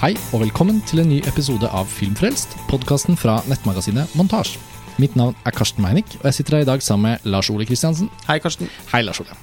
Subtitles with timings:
[0.00, 4.54] Hei og velkommen til en ny episode av Filmfrelst, podkasten fra nettmagasinet Montasj.
[4.96, 7.68] Mitt navn er Karsten Meinick, og jeg sitter her i dag sammen med Lars Ole
[7.68, 8.08] Kristiansen.
[8.24, 8.72] Hei, Karsten.
[8.94, 9.36] Hei, Lars Ole.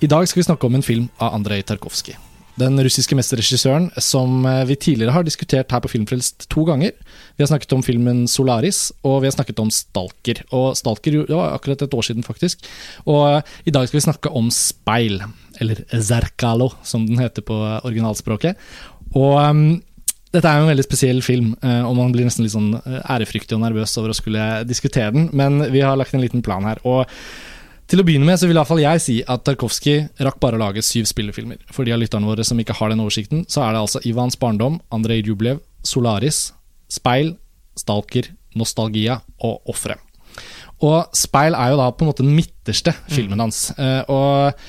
[0.00, 2.16] I dag skal vi snakke om en film av Andrej Tarkovskij.
[2.60, 6.92] Den russiske mesterregissøren som eh, vi tidligere har diskutert her på Filmfrelst to ganger.
[7.36, 10.44] Vi har snakket om filmen 'Solaris', og vi har snakket om 'Stalker'.
[10.52, 12.60] Og 'Stalker' det var akkurat et år siden, faktisk.
[13.06, 15.24] Og eh, i dag skal vi snakke om 'Speil',
[15.60, 18.56] eller 'Zerkalo', som den heter på originalspråket.
[19.18, 19.64] Og um,
[20.32, 23.56] dette er jo en veldig spesiell film, uh, og man blir nesten litt sånn ærefryktig
[23.56, 26.80] og nervøs over å skulle diskutere den, men vi har lagt en liten plan her.
[26.84, 27.08] og
[27.92, 30.56] til å begynne med så vil i hvert fall jeg si at Tarkovskij rakk bare
[30.56, 31.58] å lage syv spillefilmer.
[31.76, 34.38] For de av lytterne våre som ikke har den oversikten, så er det altså Ivans
[34.40, 36.54] barndom, Andrej Rublev, Solaris,
[36.88, 37.34] Speil,
[37.76, 39.98] Stalker, Nostalgia og Ofre.
[40.80, 43.66] Og Speil er jo da på en måte den midterste filmen hans.
[43.76, 44.64] Uh, og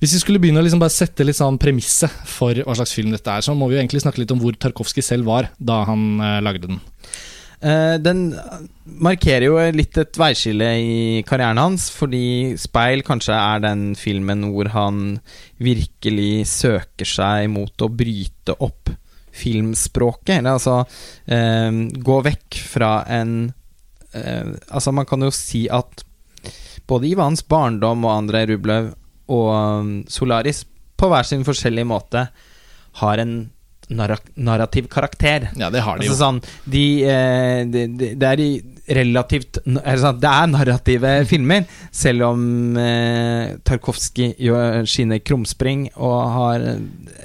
[0.00, 3.12] hvis vi skulle begynne å liksom bare sette litt sånn premisset for hva slags film
[3.12, 5.82] dette er, så må vi jo egentlig snakke litt om hvor Tarkovskij selv var da
[5.90, 6.80] han uh, lagde den.
[7.60, 8.22] Uh, den
[9.04, 10.94] markerer jo litt et veiskille i
[11.28, 15.18] karrieren hans, fordi 'Speil' kanskje er den filmen hvor han
[15.60, 18.94] virkelig søker seg mot å bryte opp
[19.36, 20.38] filmspråket.
[20.38, 23.52] Eller altså uh, gå vekk fra en
[24.16, 26.06] uh, Altså, man kan jo si at
[26.88, 28.94] både Ivans barndom og Andrej Rublev
[29.30, 30.64] og um, Solaris
[31.00, 32.26] på hver sin forskjellige måte
[33.00, 33.34] har en
[33.90, 35.48] narrativ karakter.
[35.58, 36.18] Ja, det har de altså, jo.
[36.18, 38.42] Sånn, de, de, de, de, det er
[38.90, 46.66] relativt sånn, Det er narrative filmer, selv om eh, Tarkovskij gjør sine krumspring og har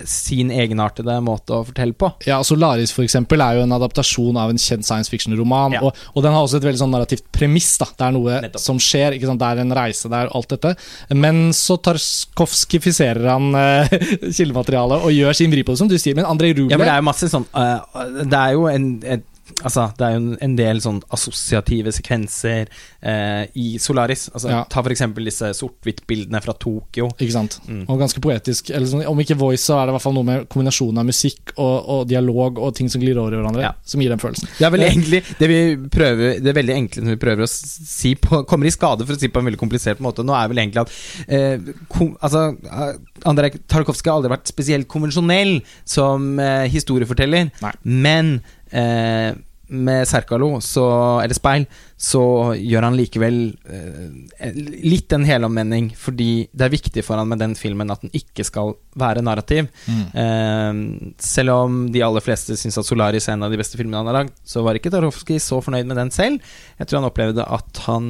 [0.08, 2.12] sin egenartede måte å fortelle på.
[2.28, 5.78] Ja, Solaris for eksempel er jo en adaptasjon av en kjent science fiction-roman.
[5.78, 5.84] Ja.
[5.86, 7.76] Og, og, den har også et veldig sånn narrativt premiss.
[7.82, 8.64] da Det er noe Nettopp.
[8.64, 9.18] som skjer.
[9.20, 10.76] Det er en reise, det er alt dette.
[11.16, 13.96] Men så Tarkovskifiserer han eh,
[14.38, 16.18] kildematerialet og gjør sin vri på det, som du sier.
[16.18, 17.80] Men Andrej Rublev Ja, det er jo masse sånn uh,
[18.24, 19.32] Det er jo en, et
[19.64, 22.68] Altså, det er jo en- del sånn assosiative sekvenser
[23.04, 24.30] eh, i Solaris.
[24.34, 24.64] Altså, Ja.
[24.70, 27.10] Ta eksempel disse sort-hvitt-bildene fra Tokyo.
[27.20, 27.60] Ikke sant?
[27.68, 27.86] Mm.
[27.90, 28.70] Og ganske poetisk.
[28.72, 31.06] Eller sånn, om ikke voice, så er det i hvert fall noe med kombinasjonen av
[31.06, 33.74] musikk og, og dialog og ting som glir over i hverandre, Ja.
[33.84, 34.48] som gir den følelsen.
[34.58, 37.50] Det er vel egentlig det vi prøver Det er veldig enkle som vi prøver å
[37.50, 40.24] si på, kommer i skade for å si på en veldig komplisert måte.
[40.26, 40.92] Nå er vel egentlig at
[41.28, 41.58] eh,
[41.90, 42.96] kom, Altså eh,
[43.26, 47.72] Andrej Tarkovskij har aldri vært spesielt konvensjonell som eh, historieforteller, Nei.
[47.84, 48.42] men
[48.72, 49.36] eh,
[49.68, 50.84] med Serkalo, så,
[51.24, 51.64] eller Speil,
[51.98, 52.22] så
[52.54, 57.56] gjør han likevel eh, litt en helomvending, fordi det er viktig for han med den
[57.58, 59.72] filmen at den ikke skal være narrativ.
[59.90, 60.70] Eh,
[61.18, 64.12] selv om de aller fleste syns at 'Solaris' er en av de beste filmene han
[64.12, 66.46] har lagd, så var ikke Tarkovskij så fornøyd med den selv.
[66.78, 68.06] Jeg tror han opplevde at han,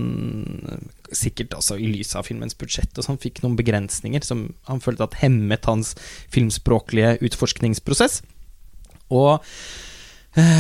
[1.16, 5.06] sikkert også i lys av filmens budsjett, og sånn, fikk noen begrensninger som han følte
[5.06, 5.94] at hemmet hans
[6.34, 8.24] filmspråklige utforskningsprosess.
[9.14, 9.40] Og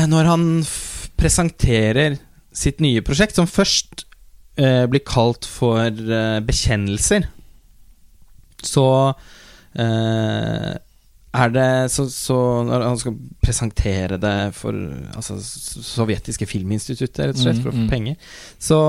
[0.07, 0.43] når han
[1.19, 2.17] presenterer
[2.55, 4.05] sitt nye prosjekt, som først
[4.59, 7.27] eh, blir kalt for eh, Bekjennelser,
[8.65, 8.85] så
[9.75, 10.73] eh,
[11.35, 14.71] er det så, så Når han skal presentere det for
[15.17, 15.35] altså,
[15.83, 17.89] sovjetiske filminstituttet, rett og slett, for å Mm, få mm.
[17.91, 18.15] penger,
[18.63, 18.79] så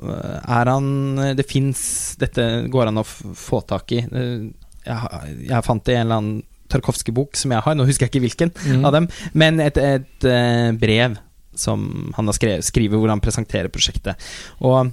[0.00, 0.88] eh, er han
[1.36, 1.82] Det fins
[2.20, 4.00] Dette går an å få tak i.
[4.08, 4.48] Eh,
[4.82, 6.40] Jeg, jeg fant det i en eller annen
[6.72, 8.84] Tarkovskij-bok som jeg har, nå husker jeg ikke hvilken Mm.
[8.88, 11.16] av dem, men et, et et brev
[11.54, 14.16] som han har skrevet, skriver hvor han presenterer prosjektet.
[14.64, 14.88] Og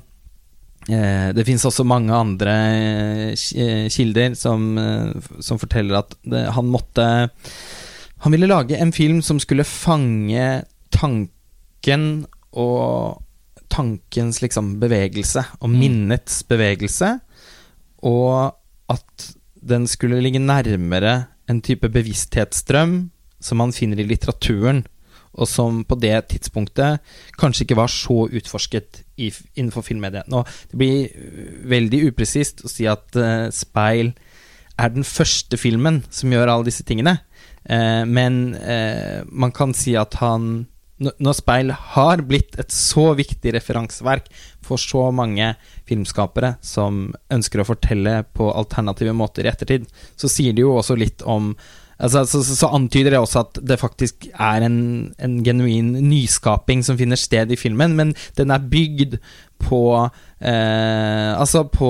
[0.90, 6.46] eh, det finnes også mange andre eh, eh, kilder som, eh, som forteller at det,
[6.56, 7.30] han måtte
[8.26, 13.22] Han ville lage en film som skulle fange tanken og
[13.72, 15.78] tankens liksom bevegelse, og Mm.
[15.80, 17.14] minnets bevegelse,
[18.04, 18.56] og
[18.90, 19.30] at
[19.62, 22.96] den skulle ligge nærmere en type bevissthetsstrøm
[23.40, 24.84] som man finner i litteraturen,
[25.40, 27.04] og som på det tidspunktet
[27.40, 30.28] kanskje ikke var så utforsket i, innenfor filmmediet.
[30.32, 30.42] Nå,
[30.72, 34.12] det blir øh, veldig upresist å si at uh, Speil
[34.80, 37.20] er den første filmen som gjør alle disse tingene,
[37.70, 40.66] uh, men uh, man kan si at han
[41.00, 44.28] Når Speil har blitt et så viktig referanseverk
[44.66, 45.54] for så mange
[45.88, 49.88] filmskapere som ønsker å fortelle på alternative måter i ettertid,
[50.20, 51.54] så sier det jo også litt om
[52.00, 54.78] Altså, så, så, så antyder det også at det faktisk er en,
[55.20, 59.18] en genuin nyskaping som finner sted i filmen, men den er bygd
[59.60, 59.82] på
[60.42, 61.90] eh, Altså på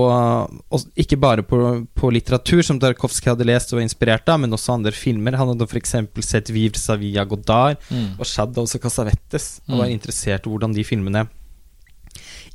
[0.98, 1.60] Ikke bare på,
[1.96, 5.38] på litteratur, som Tarkovskij hadde lest og var inspirert av, men også andre filmer.
[5.38, 5.96] Han hadde f.eks.
[6.26, 8.16] sett Vivre Savia Godard Mm.
[8.20, 9.94] og Shadows og Casavettes, og var Mm.
[10.00, 11.28] interessert i hvordan de filmene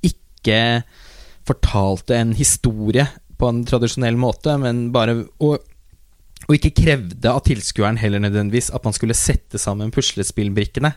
[0.04, 0.82] ikke
[1.46, 3.06] fortalte en historie
[3.38, 5.58] på en tradisjonell måte, men bare og
[6.44, 10.90] Og ikke krevde av tilskueren heller nødvendigvis at man skulle sette sammen puslespillbrikkene,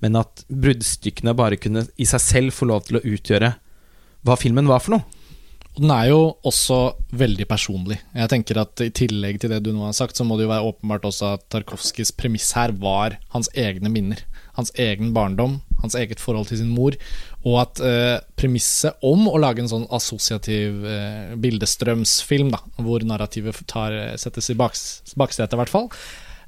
[0.00, 3.56] men at bruddstykkene bare kunne i seg selv få lov til å utgjøre
[4.24, 5.24] hva filmen var for noe.
[5.74, 6.76] Den er jo også
[7.18, 7.96] veldig personlig.
[8.14, 10.52] Jeg tenker at I tillegg til det du nå har sagt, så må det jo
[10.52, 14.22] være åpenbart også at Tarkovskijs premiss her var hans egne minner.
[14.54, 16.94] Hans egen barndom, hans eget forhold til sin mor.
[17.42, 23.58] Og at eh, premisset om å lage en sånn assosiativ eh, bildestrømsfilm, da, hvor narrativet
[23.66, 25.90] tar, settes i baks, baksetet, i hvert fall,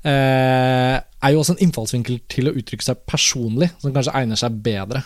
[0.06, 4.62] eh, er jo også en innfallsvinkel til å uttrykke seg personlig, som kanskje egner seg
[4.62, 5.02] bedre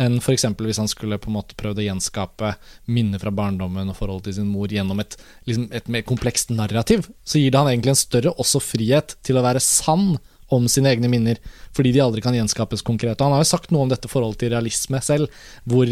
[0.00, 0.46] enn f.eks.
[0.58, 2.54] hvis han skulle på en måte prøvd å gjenskape
[2.92, 5.16] minner fra barndommen og forholdet til sin mor gjennom et,
[5.48, 7.08] liksom et mer komplekst narrativ.
[7.24, 10.16] Så gir det han egentlig en større også frihet til å være sann
[10.52, 11.38] om sine egne minner,
[11.72, 13.16] fordi de aldri kan gjenskapes konkret.
[13.16, 15.32] Og han har jo sagt noe om dette forholdet til realisme selv,
[15.68, 15.88] hvor,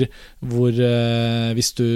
[0.52, 1.86] hvor eh, hvis du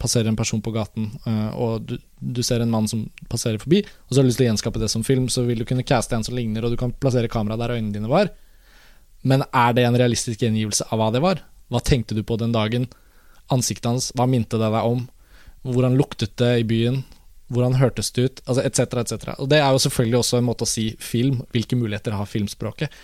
[0.00, 3.84] passerer en person på gaten, eh, og du, du, ser en mann som passerer forbi,
[3.86, 5.86] og så har du lyst til å gjenskape det som film, så vil du kunne
[5.86, 8.32] caste en som ligner, og du kan plassere kameraet der øynene dine var.
[9.26, 11.42] Men er det en realistisk gjengivelse av hva det var?
[11.72, 12.86] Hva tenkte du på den dagen?
[13.52, 15.04] Ansiktet hans, hva minte det deg om?
[15.66, 17.02] Hvordan luktet det i byen?
[17.50, 18.42] Hvordan hørtes det ut?
[18.46, 19.28] Altså etc., etc.
[19.42, 21.42] Og det er jo selvfølgelig også en måte å si film.
[21.54, 22.94] Hvilke muligheter har filmspråket?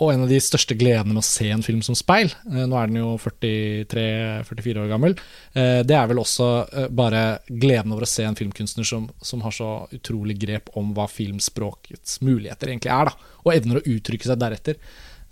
[0.00, 2.78] Og en av de største gledene med å se en film som speil, eh, nå
[2.78, 5.14] er den jo 43-44 år gammel,
[5.52, 9.44] eh, det er vel også eh, bare gleden over å se en filmkunstner som, som,
[9.44, 14.30] har så utrolig grep om hva filmspråkets muligheter egentlig er, da, og evner å uttrykke
[14.30, 14.80] seg deretter.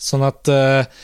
[0.01, 1.03] Sånn at uh,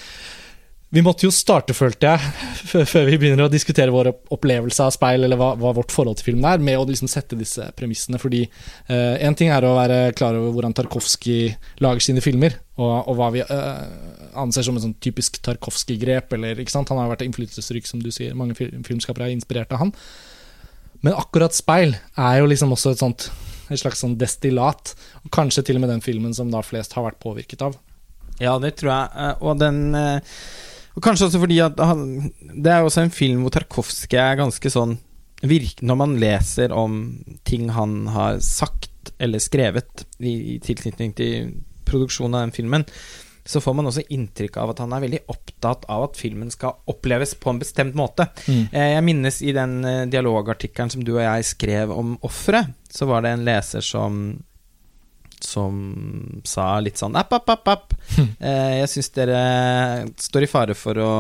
[0.94, 2.30] vi måtte jo starte, følte jeg,
[2.92, 6.30] før vi begynner å diskutere vår opplevelse av speil, eller hva, hva vårt forhold til
[6.30, 8.20] filmen er, med å liksom sette disse premissene.
[8.22, 12.94] Fordi én uh, ting er å være klar over hvordan Tarkovskij lager sine filmer, og,
[13.10, 13.82] og hva vi uh,
[14.40, 16.32] anser som en sånn typisk Tarkovskij-grep.
[16.38, 16.92] eller ikke sant?
[16.94, 18.36] Han har vært innflytelsesrik, som du sier.
[18.38, 19.92] Mange filmskapere er inspirert av han.
[21.04, 23.28] Men akkurat speil er jo liksom også et sånt
[23.66, 24.94] et slags sånn destillat.
[25.34, 27.74] Kanskje til og med den filmen som da flest har vært påvirket av.
[28.42, 29.10] Ja, det tror jeg.
[29.16, 30.38] Eh, og den eh,
[30.96, 34.72] og Kanskje også fordi at han, det er også en film hvor Tarkovskij er ganske
[34.72, 34.96] sånn
[35.44, 41.50] virk, Når man leser om ting han har sagt eller skrevet i, i tilknytning til
[41.86, 42.86] produksjonen av den filmen,
[43.46, 46.80] så får man også inntrykk av at han er veldig opptatt av at filmen skal
[46.90, 48.26] oppleves på en bestemt måte.
[48.48, 48.64] Mm.
[48.72, 49.76] Eh, jeg minnes i den
[50.10, 54.24] dialogartikkelen som du og jeg skrev om offeret, så var det en leser som
[55.42, 57.94] som sa litt sånn app, app, app, app.
[58.36, 59.40] Eh, jeg syns dere
[60.20, 61.12] står i fare for å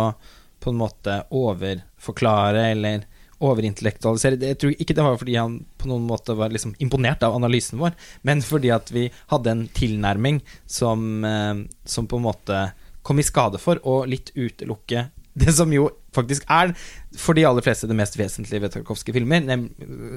[0.62, 3.04] på en måte overforklare eller
[3.44, 4.38] overintellektualisere.
[4.40, 7.80] Jeg tror ikke det var fordi han på noen måte var liksom imponert av analysen
[7.80, 7.96] vår,
[8.26, 11.54] men fordi at vi hadde en tilnærming som, eh,
[11.84, 12.62] som på en måte
[13.06, 15.06] kom i skade for å litt utelukke
[15.40, 16.72] det som jo faktisk er
[17.20, 19.66] for de aller fleste det mest vesentlige ved Tarkovskij filmer,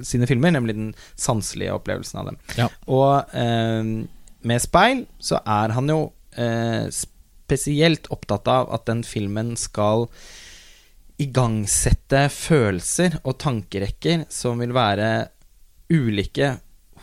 [0.07, 2.39] sine filmer, nemlig den sanselige opplevelsen av dem.
[2.60, 2.69] Ja.
[2.88, 3.94] Og eh,
[4.48, 6.01] med Speil så er han jo
[6.39, 10.07] eh, spesielt opptatt av at den filmen skal
[11.19, 15.10] igangsette følelser og tankerekker som vil være
[15.92, 16.54] ulike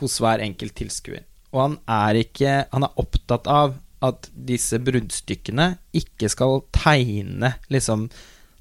[0.00, 1.24] hos hver enkelt tilskuer.
[1.52, 8.09] Og han er ikke Han er opptatt av at disse bruddstykkene ikke skal tegne liksom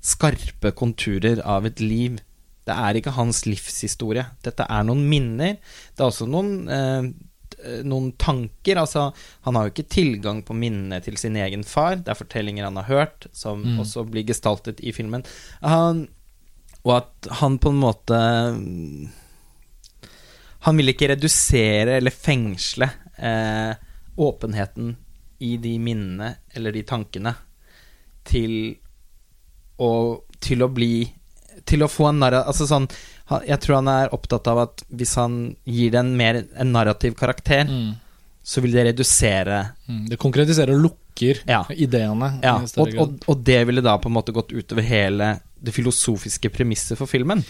[0.06, 2.20] skarpe konturer av et liv.
[2.66, 4.26] Det er ikke hans livshistorie.
[4.46, 5.58] Dette er noen minner.
[5.94, 7.10] Det er også noen, eh,
[7.86, 8.80] noen tanker.
[8.82, 9.12] Altså,
[9.46, 11.98] han har jo ikke tilgang på minnene til sin egen far.
[11.98, 13.80] Det er fortellinger han har hørt, som mm.
[13.86, 15.26] også blir gestaltet i filmen.
[15.62, 16.08] Han,
[16.86, 18.18] og at han på en måte
[20.66, 22.88] Han vil ikke redusere eller fengsle
[23.22, 23.74] eh,
[24.18, 24.96] åpenheten
[25.46, 27.36] i de minnene eller de tankene
[28.26, 28.56] til
[29.78, 29.92] å,
[30.42, 31.06] til å bli
[31.68, 32.88] Til å få en narrativ Altså sånn
[33.48, 37.68] Jeg tror han er opptatt av at hvis han gir en mer en narrativ karakter,
[37.68, 37.92] mm.
[38.44, 40.06] så vil det redusere mm.
[40.12, 41.62] Det konkretiserer og lukker ja.
[41.72, 42.34] ideene.
[42.44, 46.52] Ja, og, og, og, det ville da på en måte gått utover hele det filosofiske
[46.54, 47.42] premisset for filmen.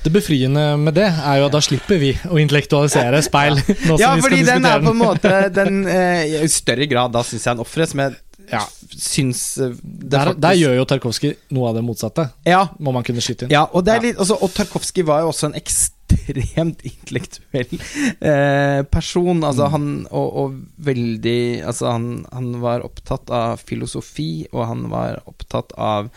[0.00, 3.60] Det befriende med det er jo at da slipper vi å intellektualisere speil.
[4.00, 7.58] ja, fordi den er på en måte den, eh, I større grad da syns jeg
[7.58, 8.16] en ofres, jeg
[8.50, 8.64] ja.
[8.96, 12.64] syns eh, der, der, gjør jo Tarkovskij noe av det motsatte, ja.
[12.80, 13.54] må man kunne skyte inn.
[13.54, 19.44] Ja, og, litt, også, altså, og Tarkovskij var jo også en ekstremt intellektuell eh, person.
[19.44, 19.72] Altså, mm.
[19.76, 25.76] han og, og, veldig Altså, han, han var opptatt av filosofi, og han var opptatt
[25.76, 26.08] av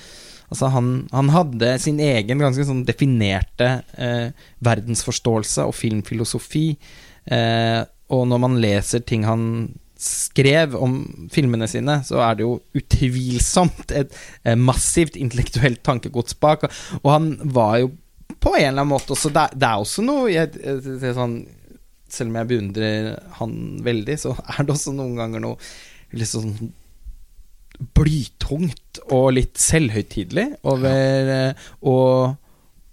[0.54, 4.28] Altså han, han, hadde sin egen ganske sånn definerte eh,
[4.62, 6.68] verdensforståelse og filmfilosofi.
[7.26, 7.80] Eh,
[8.14, 9.48] og når man leser ting han
[10.04, 11.00] skrev om
[11.32, 16.68] filmene sine, så er det jo utvilsomt et, et massivt intellektuelt tankegods bak.
[17.02, 17.92] Og han var jo
[18.44, 21.38] på en eller annen måte også Det, det er også noe jeg, jeg, sånn
[22.14, 23.08] selv om jeg beundrer
[23.40, 26.54] han veldig, så er det også noen ganger noe sånn
[27.98, 32.36] blytungt og litt selvhøytidelig over eh, og,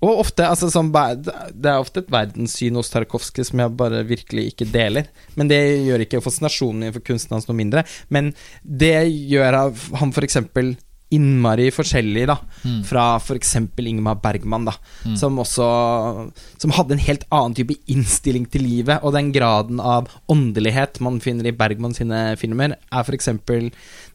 [0.01, 4.51] og ofte altså, som, Det er ofte et verdenssyn hos Tarkovskij som jeg bare virkelig
[4.53, 5.11] ikke deler.
[5.37, 7.85] Men det gjør ikke fascinasjonen min for kunsten hans noe mindre.
[8.09, 8.33] Men
[8.65, 9.61] det gjør
[10.01, 10.75] han eksempel
[11.11, 12.83] innmari forskjellig da Mm.
[12.85, 13.57] fra f.eks.
[13.79, 14.73] Ingmar Bergman, da
[15.07, 15.17] Mm.
[15.17, 20.09] som også Som hadde en helt annen type innstilling til livet, og den graden av
[20.29, 23.29] åndelighet man finner i Bergman sine filmer, er f.eks.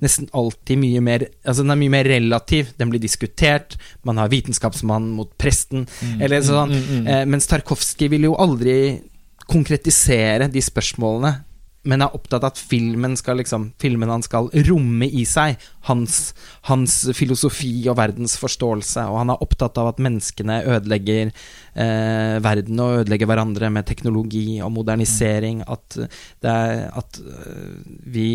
[0.01, 4.29] nesten alltid mye mer Altså den er mye mer relativ, den blir diskutert, man har
[4.29, 6.21] vitenskapsmannen mot presten, Mm.
[6.21, 6.69] eller sånn.
[6.69, 7.07] Mm, mm, mm.
[7.07, 9.01] Eh, mens Tarkovskij vil jo aldri
[9.47, 11.43] konkretisere de spørsmålene,
[11.85, 16.33] men er opptatt av at filmen skal liksom Filmen han skal romme i seg hans,
[16.69, 23.01] hans filosofi og verdensforståelse, og han er opptatt av at menneskene ødelegger eh, verden og
[23.01, 25.99] ødelegger hverandre med teknologi og modernisering, at,
[26.41, 27.77] det er, at eh,
[28.15, 28.29] vi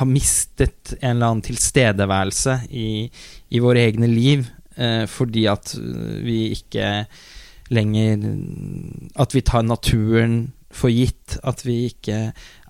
[0.00, 2.90] har mistet en eller annen tilstedeværelse i,
[3.54, 5.76] i våre egne liv eh, fordi at
[6.26, 6.90] vi ikke
[7.66, 8.20] lenger
[9.18, 11.38] At vi tar naturen for gitt.
[11.46, 12.18] At vi ikke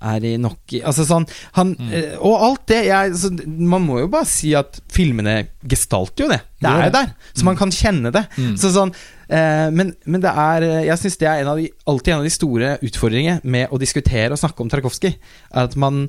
[0.06, 1.24] er i nok Altså sånn
[1.56, 1.92] han, Mm.
[1.92, 6.40] eh, Og alt det jeg, Man må jo bare si at filmene gestalter jo det.
[6.60, 7.12] Det er jo der.
[7.34, 8.24] Så man kan kjenne det.
[8.36, 8.54] Mm.
[8.60, 8.92] Så sånn
[9.28, 12.18] eh, men, men det er eh, Jeg syns det er en av de, alltid en
[12.22, 15.16] av de store utfordringene med å diskutere og snakke om Tarkovskij.
[15.52, 16.08] At man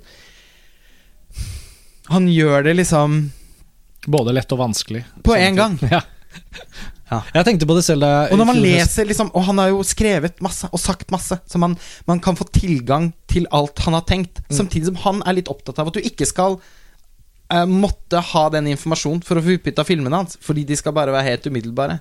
[2.09, 3.31] Han gjør det liksom
[4.07, 5.03] Både lett og vanskelig.
[5.23, 5.79] På en gang.
[5.91, 6.01] Ja.
[7.07, 7.21] Ja.
[7.37, 9.83] Jeg tenkte på det selv da Og når man leser liksom Og han har jo
[9.87, 11.77] skrevet masse og sagt masse, så man,
[12.09, 14.41] man kan få tilgang til alt han har tenkt.
[14.47, 14.57] Mm.
[14.59, 18.69] Samtidig som han er litt opptatt av at du ikke skal uh, måtte ha den
[18.73, 21.99] informasjonen for å få utbytte av filmene hans, fordi de skal bare være helt umiddelbare.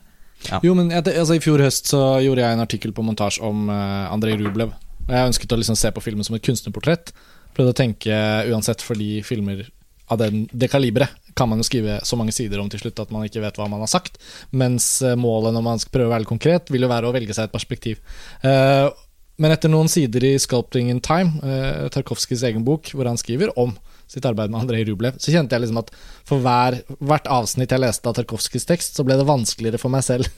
[0.48, 0.60] Ja.
[0.64, 3.68] Jo, men jeg, altså, I fjor høst så gjorde jeg en artikkel på montasje om
[3.70, 4.74] uh, Andrej Rublev.
[5.06, 7.12] Og Jeg ønsket å liksom se på filmen som et kunstnerportrett.
[7.56, 9.66] Prøvde å tenke uansett, fordi filmer
[10.10, 13.10] av den, det kaliberet kan man jo skrive så mange sider om til slutt at
[13.14, 14.16] man ikke vet hva man har sagt.
[14.56, 17.36] Mens eh, målet når man skal prøve å være konkret, vil jo være å velge
[17.36, 18.00] seg et perspektiv.
[18.40, 18.88] Eh,
[19.36, 23.52] men etter noen sider i 'Sculpting in Time', uh, Tarkovskijs egen bok, hvor han skriver
[23.60, 23.74] om
[24.08, 25.90] sitt arbeid med Andrej Rublev, så kjente jeg liksom at
[26.24, 30.06] for hver, hvert avsnitt jeg leste av Tarkovskijs tekst, så ble det vanskeligere for meg
[30.06, 30.30] selv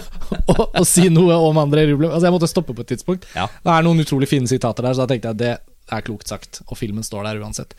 [0.52, 2.12] å, å si noe om Andrej Rublev.
[2.12, 3.24] Altså Jeg måtte stoppe på et tidspunkt.
[3.32, 3.48] Ja.
[3.48, 5.54] Det er noen utrolig fine sitater der, så da tenkte jeg at det
[5.96, 6.60] er klokt sagt.
[6.68, 7.72] Og filmen står der uansett.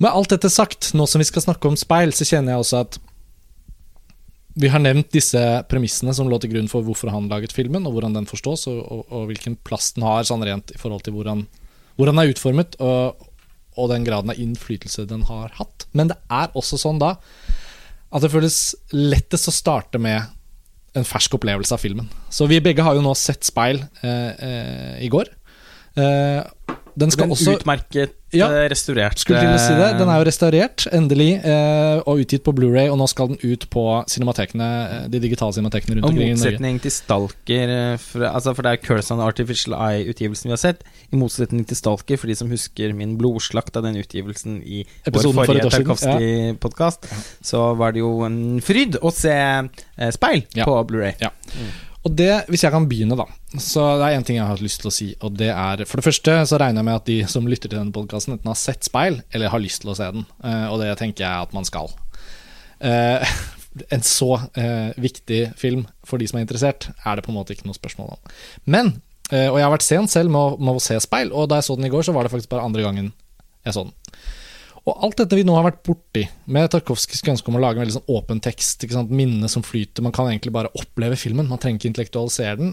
[0.00, 2.84] Med alt dette sagt, nå som vi skal snakke om speil, så kjenner jeg også
[2.86, 3.00] at
[4.54, 7.96] vi har nevnt disse premissene som lå til grunn for hvorfor han laget filmen, og
[7.96, 11.16] hvordan den forstås, og, og, og hvilken plass den har sånn rent i forhold til
[11.16, 11.46] hvordan,
[11.96, 13.28] hvordan den er utformet, og,
[13.80, 15.86] og den graden av innflytelse den har hatt.
[15.96, 17.16] Men det er også sånn da
[18.12, 18.58] at det føles
[18.92, 20.20] lettest å starte med
[20.98, 22.10] en fersk opplevelse av filmen.
[22.28, 25.30] Så vi begge har jo nå sett Speil eh, eh, i går.
[25.96, 26.42] Eh,
[26.98, 28.46] den skal Den også utmerket Ja.
[28.48, 29.98] eh, restaurert skulle til å si det.
[29.98, 33.66] Den er jo restaurert, endelig, eh, og utgitt på Blu-ray og nå skal den ut
[33.68, 36.52] på eh, de digitale cinematekene rundt Og omkring i Norge.
[36.52, 40.80] motsetning til Stalker for, altså for det er Curse on Artificial Eye-utgivelsen vi har sett.
[41.12, 45.36] I motsetning til Stalker, for de som husker min blodslakt av den utgivelsen i Episoden
[45.36, 47.08] vår forrige Tarkovskij-podkast,
[47.44, 49.36] så var det jo en fryd å se
[50.12, 50.64] speil Ja.
[50.64, 51.14] på Blu-ray.
[51.20, 51.30] Ja.
[52.02, 53.26] Og det, Hvis jeg kan begynne, da.
[53.58, 55.08] Så Det er én ting jeg har lyst til å si.
[55.22, 57.78] Og det er For det første så regner jeg med at de som lytter til
[57.78, 60.26] denne podkasten, enten har sett Speil eller har lyst til å se den.
[60.42, 61.92] Eh, og det tenker jeg at man skal.
[62.80, 63.22] Eh,
[63.94, 67.54] en så eh, viktig film for de som er interessert, er det på en måte
[67.54, 68.22] ikke noe spørsmål om.
[68.66, 69.00] Men
[69.32, 71.64] Og jeg har vært sent selv med å, med å se Speil, og da jeg
[71.64, 73.06] så den i går, så var det faktisk bare andre gangen
[73.64, 73.94] jeg så den.
[74.82, 77.84] Og alt dette vi nå har vært borti, med Tarkovskijs ønske om å lage en
[77.84, 81.78] veldig sånn åpen tekst, minne som flyter, man kan egentlig bare oppleve filmen, man trenger
[81.78, 82.72] ikke intellektualisere den,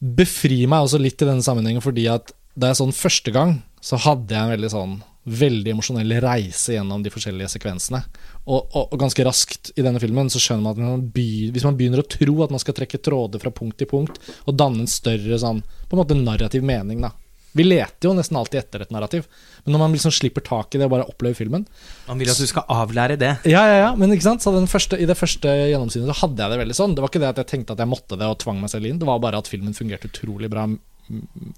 [0.00, 3.60] befrir meg også litt i denne sammenhengen, fordi at da jeg så den første gang,
[3.84, 4.96] så hadde jeg en veldig sånn
[5.26, 7.98] veldig emosjonell reise gjennom de forskjellige sekvensene.
[8.46, 11.66] Og, og, og ganske raskt i denne filmen så skjønner man at man begy- hvis
[11.66, 14.84] man begynner å tro at man skal trekke tråder fra punkt til punkt, og danne
[14.84, 17.10] en større sånn, på en måte narrativ mening, da.
[17.56, 19.26] Vi leter jo nesten alltid etter et narrativ,
[19.64, 21.64] men når man liksom slipper tak i det og bare opplever filmen
[22.06, 23.32] Man vil at du skal avlære det.
[23.48, 24.44] Ja, ja, ja, men ikke sant?
[24.44, 26.94] Så den første, i det første gjennomsynet så hadde jeg det veldig sånn.
[26.96, 28.90] Det var ikke det at jeg tenkte at jeg måtte det og tvang meg selv
[28.90, 30.68] inn, det var bare at filmen fungerte utrolig bra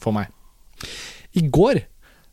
[0.03, 0.31] for meg.
[1.37, 1.83] I går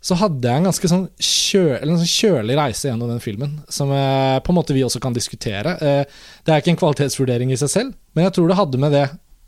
[0.06, 3.56] så hadde jeg en ganske sånn, kjø, eller en sånn kjølig reise gjennom den filmen,
[3.74, 5.74] som eh, på en måte vi også kan diskutere.
[5.82, 8.94] Eh, det er ikke en kvalitetsvurdering i seg selv, men jeg tror det hadde med
[8.94, 9.08] det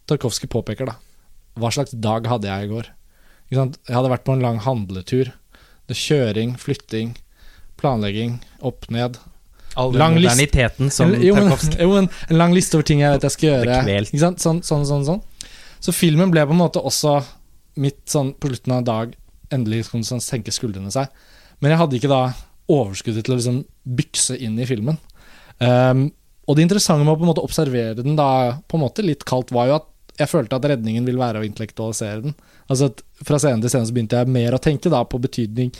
[0.10, 0.96] Tarkovskij påpeker, da.
[1.62, 2.90] Hva slags dag hadde jeg i går?
[3.54, 5.32] Jeg hadde vært på en lang handletur.
[5.88, 7.14] Det er kjøring, flytting,
[7.80, 9.20] planlegging, opp ned.
[9.78, 13.04] All den Lang list- moderniteten som jo, Tarkovskij jo, men en lang liste over ting
[13.04, 14.06] jeg vet jeg skal gjøre.
[14.18, 15.22] Sånn, sånn, sånn, sånn.
[15.80, 17.20] Så filmen ble på en måte også
[17.78, 19.16] mitt sånn på slutten av en dag
[19.54, 21.08] endelig kunne sånn senke skuldrene seg.
[21.62, 22.24] Men jeg hadde ikke da
[22.68, 24.98] overskuddet til å liksom bykse inn i filmen.
[25.62, 26.10] Um,
[26.48, 29.24] og det interessante med å på en måte observere den da på en måte litt
[29.30, 29.88] kaldt, var jo at
[30.18, 32.36] jeg følte at redningen ville være å intellektualisere den.
[32.68, 35.72] Altså at Fra scene til scene så begynte jeg mer å tenke da på betydning,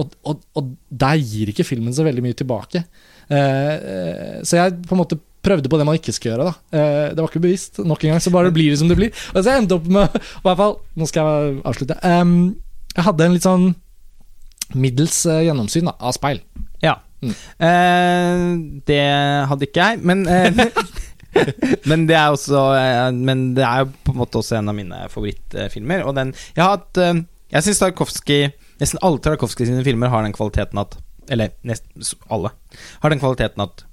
[0.00, 2.82] og, og, og der gir ikke filmen så veldig mye tilbake.
[3.30, 6.48] Eh, så jeg på en måte prøvde på det man ikke skal gjøre.
[6.48, 7.82] da eh, Det var ikke bevisst.
[7.84, 9.12] Nok en gang så bare blir det som det blir.
[9.34, 11.98] Og så jeg endte opp med I hvert fall, nå skal jeg avslutte.
[12.04, 12.34] Um,
[12.96, 13.68] jeg hadde en litt sånn
[14.78, 16.42] middels uh, gjennomsyn da, av speil.
[16.84, 16.98] Ja.
[17.20, 17.34] Mm.
[17.66, 18.44] Eh,
[18.88, 19.02] det
[19.50, 20.62] hadde ikke jeg, men eh,
[21.90, 24.74] Men det er også eh, Men det er jo på en måte også en av
[24.76, 26.02] mine favorittfilmer.
[26.06, 27.20] Og den Jeg har hatt eh,
[27.54, 28.48] Jeg syns Tarkovskij
[28.80, 30.96] Nesten alle Tarkovskij sine filmer har den kvaliteten at
[31.30, 32.50] Eller nesten alle
[33.02, 33.84] har den kvaliteten at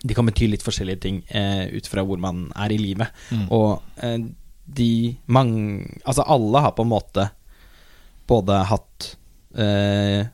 [0.00, 3.10] de kan bety litt forskjellige ting eh, ut fra hvor man er i livet.
[3.34, 3.42] Mm.
[3.52, 4.16] Og eh,
[4.64, 7.26] de mange Altså alle har på en måte
[8.30, 9.10] både hatt
[9.58, 10.24] eh,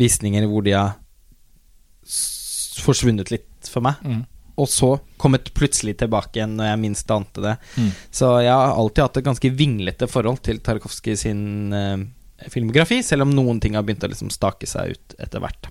[0.00, 0.94] visninger hvor de har
[2.82, 4.22] forsvunnet litt for meg, Mm.
[4.60, 4.90] Og så
[5.20, 7.54] kommet plutselig tilbake igjen når jeg minst ante det.
[7.76, 7.90] Mm.
[8.12, 11.44] Så jeg har alltid hatt et ganske vinglete forhold til Tarkovskij sin
[11.76, 12.04] eh,
[12.52, 15.70] filmografi, selv om noen ting har begynt å liksom stake seg ut etter hvert.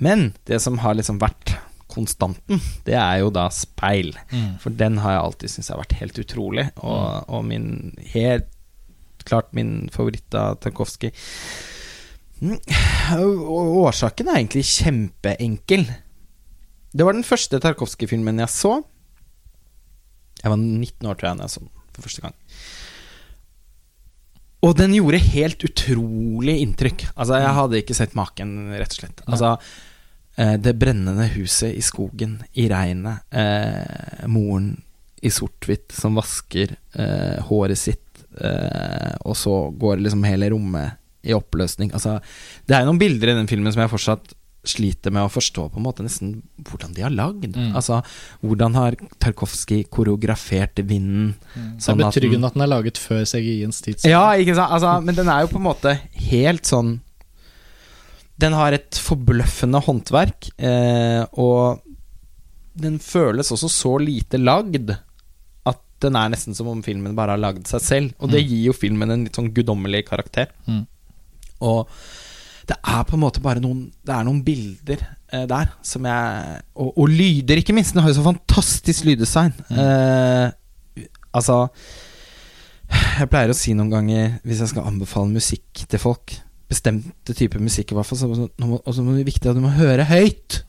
[0.00, 1.54] Men det som har liksom vært
[1.90, 4.14] konstanten, det er jo da speil.
[4.30, 4.56] Mm.
[4.62, 7.68] For den har jeg alltid syntes har vært helt utrolig, og, og min
[8.14, 8.48] helt
[9.28, 11.12] klart min favoritt av Tarkovskij.
[12.40, 12.56] Mm,
[13.20, 15.84] Årsaken er egentlig kjempeenkel.
[16.90, 18.80] Det var den første Tarkovskij-filmen jeg så.
[20.40, 22.36] Jeg var 19 år, tror jeg, da jeg så den for første gang.
[24.66, 27.06] Og den gjorde helt utrolig inntrykk.
[27.14, 29.22] Altså, jeg hadde ikke sett maken, rett og slett.
[29.26, 29.54] Altså,
[30.36, 34.74] eh, det brennende huset i skogen, i regnet, eh, moren
[35.22, 41.36] i sort-hvitt som vasker eh, håret sitt, eh, og så går liksom hele rommet i
[41.36, 41.92] oppløsning.
[41.96, 42.18] Altså,
[42.68, 45.78] det er noen bilder i den filmen som jeg fortsatt sliter med å forstå på
[45.80, 47.54] en måte nesten hvordan de har lagd.
[47.56, 47.70] Mm.
[47.74, 48.02] Altså,
[48.44, 51.34] hvordan har Tarkovskij koreografert vinden?
[51.54, 54.04] Det sånn er at den- betryggende at den er laget før CGI-ens tid.
[54.04, 54.70] ja, ikke sant?
[54.72, 55.98] Altså, men den er jo på en måte
[56.30, 57.00] helt sånn
[58.40, 61.82] Den har et forbløffende håndverk, eh, og
[62.74, 64.94] den føles også så lite lagd
[65.66, 68.14] at den er nesten som om filmen bare har lagd seg selv.
[68.18, 68.48] Og det Mm.
[68.48, 70.46] gir jo filmen en litt sånn guddommelig karakter.
[70.66, 70.86] Mm.
[71.60, 71.86] Og
[72.70, 75.00] det er på en måte bare noen Det er noen bilder
[75.32, 77.94] eh, der som jeg og, og lyder, ikke minst.
[77.96, 79.52] Den har jo så fantastisk lyddesign.
[79.74, 80.46] Eh,
[81.34, 81.56] altså
[83.20, 86.36] Jeg pleier å si noen ganger, hvis jeg skal anbefale musikk til folk
[86.70, 89.56] Bestemte typer musikk, i hvert fall, så så- må- og så er det viktig at
[89.56, 90.60] du må høre høyt.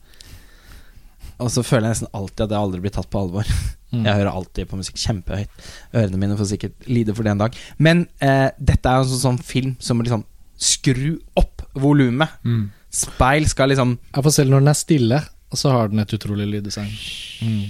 [1.38, 3.46] Og så føler jeg nesten alltid at jeg aldri blir tatt på alvor.
[3.92, 4.02] Mm.
[4.08, 5.48] Jeg hører alltid på musikk kjempehøyt.
[5.94, 7.54] Ørene mine får sikkert lide for det en dag.
[7.78, 10.24] Men eh, dette er jo en sånn film som må liksom
[10.62, 12.40] skru opp volumet.
[12.44, 12.66] Mm.
[12.92, 15.22] Speil skal liksom Ja, for selv når den er stille,
[15.56, 16.92] så har den et utrolig lyddesign.
[17.42, 17.64] Mm.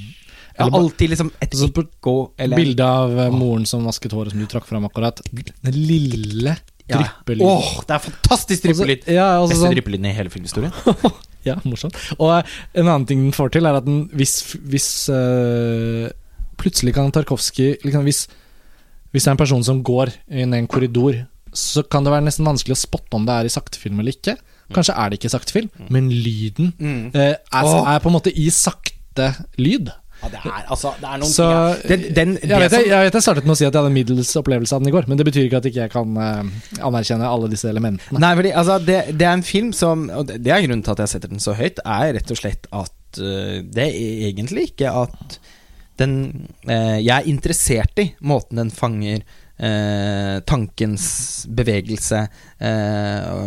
[0.58, 4.42] ja, alltid liksom et Altså, ekko eller Bildet av eh, moren som vasket håret, som
[4.42, 5.22] du trakk fram akkurat.
[5.32, 6.98] Den lille ja.
[6.98, 7.46] dryppelyden.
[7.46, 9.06] Åh, det er fantastisk dryppelyd!
[9.10, 10.74] Ja, altså Beste sånn, dryppelyden i hele filmhistorien.
[11.48, 11.98] ja, morsomt.
[12.18, 16.10] Og eh, en annen ting den får til, er at den hvis, hvis eh,
[16.62, 18.26] Plutselig kan Tarkovskij liksom, hvis,
[19.10, 21.16] hvis det er en person som går inn i en korridor,
[21.52, 24.36] så kan det være nesten vanskelig å spotte om det er i saktefilm eller ikke.
[24.72, 27.10] Kanskje er det ikke saktefilm, men lyden Mm.
[27.14, 29.90] eh, er, er på en måte i sakte lyd.
[30.22, 31.88] Ja, det er altså Det er noen Så ting ja.
[31.90, 33.90] den, den, jeg, vet, jeg, jeg vet jeg startet med å si at jeg hadde
[33.96, 36.52] middels opplevelse av den i går, men det betyr ikke at ikke jeg kan uh,
[36.86, 38.22] anerkjenne alle disse elementene.
[38.22, 40.94] Nei, fordi altså, det, det er en film som Og det, det er grunnen til
[40.94, 43.98] at jeg setter den så høyt, er rett og slett at uh, Det er
[44.30, 45.40] egentlig ikke at
[46.00, 46.14] den
[46.70, 49.26] uh, Jeg er interessert i måten den fanger
[49.68, 51.06] øh, tankens
[51.48, 52.24] bevegelse,
[52.58, 53.46] eh,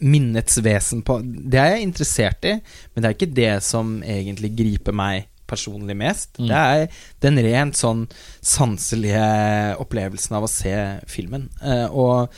[0.00, 2.56] minnets vesen på Det er jeg interessert i,
[2.94, 6.38] men det er ikke det som egentlig griper meg personlig mest.
[6.38, 6.46] Mm.
[6.46, 8.04] Det er den rent sånn
[8.38, 9.24] sanselige
[9.82, 10.74] opplevelsen av å se
[11.10, 11.48] filmen.
[11.62, 12.30] Eh, og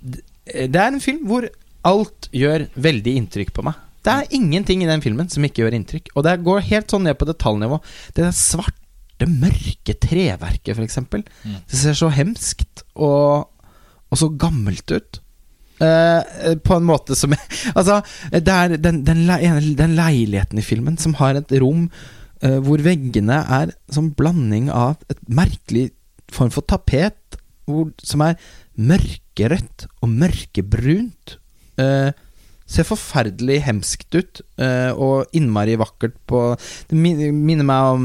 [0.00, 1.48] det er en film hvor
[1.88, 3.78] alt gjør veldig inntrykk på meg.
[4.04, 6.12] Det er ingenting i den filmen som ikke gjør inntrykk.
[6.16, 7.80] Og det går helt sånn ned på detaljnivå.
[8.16, 8.36] Det der
[9.20, 10.98] svarte, mørke treverket, f.eks.
[11.44, 11.56] Mm.
[11.68, 13.48] Det ser så hemskt og,
[14.10, 15.20] og så gammelt ut.
[15.80, 16.20] Uh,
[16.60, 17.32] på en måte som
[17.78, 21.86] Altså, det er den, den, le- den leiligheten i filmen som har et rom
[22.44, 25.86] uh, hvor veggene er som blanding av et merkelig
[26.30, 27.16] form for tapet
[27.64, 28.36] hvor, som er
[28.76, 31.38] mørkerødt og mørkebrunt.
[31.80, 32.10] Eh,
[32.70, 36.42] ser forferdelig hemskt ut, eh, og innmari vakkert på
[36.90, 38.04] Det minner meg om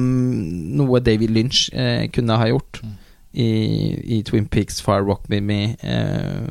[0.82, 2.82] noe David Lynch eh, kunne ha gjort.
[2.84, 2.94] Mm.
[3.36, 3.48] i,
[4.16, 5.76] i Twin Peaks Fire Rock With Me.
[5.84, 6.46] Eh,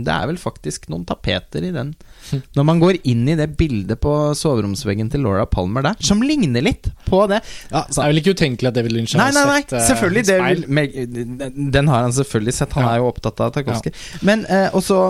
[0.00, 1.90] det er vel faktisk noen tapeter i den.
[2.56, 6.64] Når man går inn i det bildet på soveromsveggen til Laura Palmer der, som ligner
[6.64, 7.42] litt på det.
[7.68, 9.84] Ja, så er vel ikke utenkelig at David Lynch har Nei, nei, nei, sett uh,
[9.90, 10.24] selvfølgelig.
[10.30, 10.64] Det speil.
[10.64, 12.72] vil, meg, den har han selvfølgelig sett.
[12.80, 12.94] Han Ja.
[12.96, 13.92] er jo opptatt av Tarkovskij.
[14.24, 15.02] Men uh, også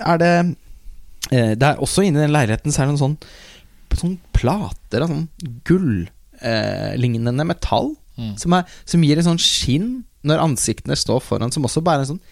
[0.00, 0.34] er det
[1.30, 3.18] Det er også inni den leiligheten så er det noen sånn
[4.00, 5.24] Sånn plater av sånn
[6.40, 7.92] gulllignende metall.
[8.16, 8.34] Mm.
[8.38, 9.88] Som, er, som gir en sånn skinn
[10.28, 12.22] når ansiktene står foran, som også bare er en sånn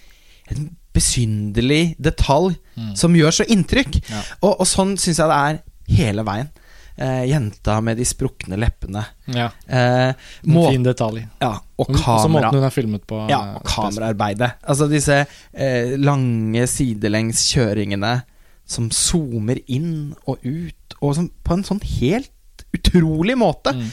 [0.53, 2.93] en besynderlig detalj Mm.
[2.97, 3.97] som gjør så inntrykk.
[4.07, 4.21] Ja.
[4.47, 5.57] Og, og sånn syns jeg det er
[5.99, 6.49] hele veien.
[6.95, 9.03] Eh, jenta med de sprukne leppene.
[9.35, 10.13] Ja, Eh,
[10.47, 11.25] en fin detalj.
[11.43, 12.29] ja, og Også kamera.
[12.53, 13.19] måten hun er filmet på.
[13.29, 14.53] Ja, eh, og kameraarbeidet.
[14.63, 18.23] Altså disse eh, lange sidelengs kjøringene
[18.69, 23.73] som zoomer inn og ut, og som, på en sånn helt utrolig måte.
[23.75, 23.91] Mm.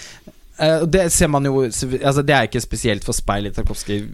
[0.56, 4.06] Uh, det ser man jo altså Det er ikke spesielt for speil i Tarkovskij.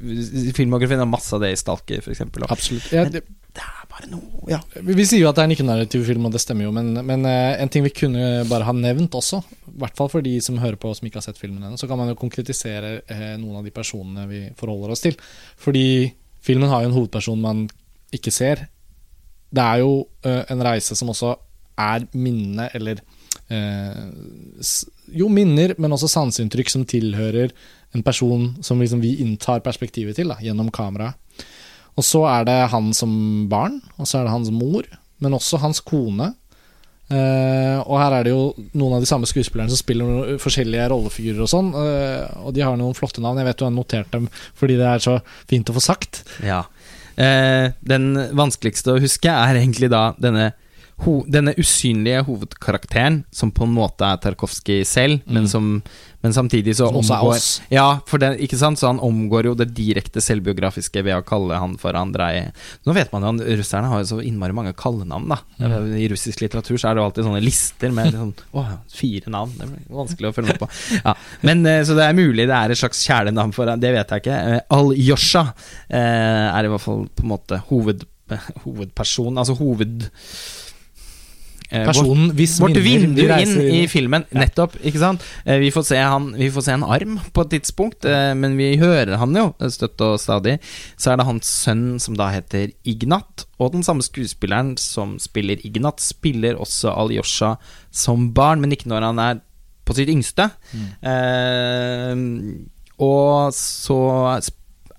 [0.57, 2.23] Filmografien har masse av det i Stalker, f.eks.
[2.47, 2.87] Absolutt.
[2.89, 4.57] Ja, det, Det er bare noe Ja.
[4.73, 6.93] vi vi sier jo at det er en ikke-narrativ film, og det stemmer jo, men,
[7.05, 10.33] men uh, en ting vi kunne bare ha nevnt også, i hvert fall for de
[10.41, 13.01] som hører på og som ikke har sett filmen ennå, så kan man jo konkretisere
[13.05, 15.17] uh, noen av de personene vi forholder oss til.
[15.61, 15.85] Fordi
[16.41, 17.67] filmen har jo en hovedperson man
[18.15, 18.65] ikke ser.
[19.51, 19.95] Det er jo
[20.27, 21.35] eh, en reise som også
[21.81, 23.01] er minne, eller
[23.51, 24.03] eh,
[25.11, 27.53] Jo, minner, men også sanseinntrykk som tilhører
[27.91, 31.19] en person som liksom vi inntar perspektivet til, da, gjennom kameraet.
[31.99, 33.11] Og så er det han som
[33.51, 34.87] barn, og så er det hans mor,
[35.19, 36.31] men også hans kone.
[37.11, 38.43] Uh, og her er det jo
[38.79, 41.73] noen av de samme skuespillerne som spiller forskjellige rollefigurer og sånn.
[41.75, 43.41] Uh, og de har noen flotte navn.
[43.41, 45.17] Jeg vet du har notert dem fordi det er så
[45.51, 46.21] fint å få sagt.
[46.47, 46.63] Ja.
[47.21, 50.51] Eh, den vanskeligste å huske er egentlig da denne,
[51.05, 55.49] ho denne usynlige hovedkarakteren, som på en måte er Tarkovskij selv, men, Mm.
[55.49, 55.83] som,
[56.21, 57.37] men samtidig så omgår.
[57.73, 58.79] Ja, for det, ikke sant?
[58.79, 62.43] Så han omgår jo det direkte selvbiografiske ved å kalle han for Andrej
[62.85, 65.39] Nå vet man jo at russerne har jo så innmari mange kallenavn, da.
[65.57, 65.95] Mm.
[65.97, 69.53] I russisk litteratur så er det jo alltid sånne lister med sånn Å, fire navn.
[69.57, 70.69] Det blir vanskelig å følge med på.
[71.01, 71.15] Ja.
[71.47, 74.25] Men eh, Så det er mulig det er et slags kjælenavn for Det vet jeg
[74.25, 74.39] ikke.
[74.55, 75.45] Eh, Al-Yosha
[75.89, 78.05] eh, er i hvert fall på en måte hoved,
[78.65, 80.09] hovedperson, altså hoved
[81.71, 84.73] Personen hvis Vårt vindu inn i filmen, nettopp.
[84.83, 85.21] Ikke sant?
[85.45, 88.57] Eh, Vi får, se han, vi får se en arm på et tidspunkt, eh, men
[88.59, 90.57] vi hører han jo støtt og stadig.
[90.99, 95.63] Så er det hans sønn som da heter Ignat, og den samme skuespilleren som spiller
[95.63, 97.53] Ignat, spiller også Alyosha
[97.91, 99.39] som barn, men ikke når han er
[99.85, 100.49] på sitt yngste.
[101.01, 102.15] Eh,
[103.01, 103.97] og så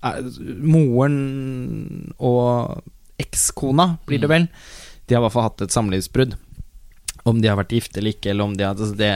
[0.03, 0.23] er,
[0.59, 2.81] moren og
[3.21, 4.47] ekskona, blir det vel,
[5.07, 6.35] de har i hvert fall hatt et samlivsbrudd.
[7.29, 9.11] Om de har vært gifte eller ikke, eller om de har altså Det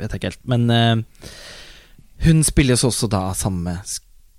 [0.00, 0.42] vet jeg ikke helt.
[0.48, 1.28] Men uh,
[2.26, 3.76] hun spilles også da samme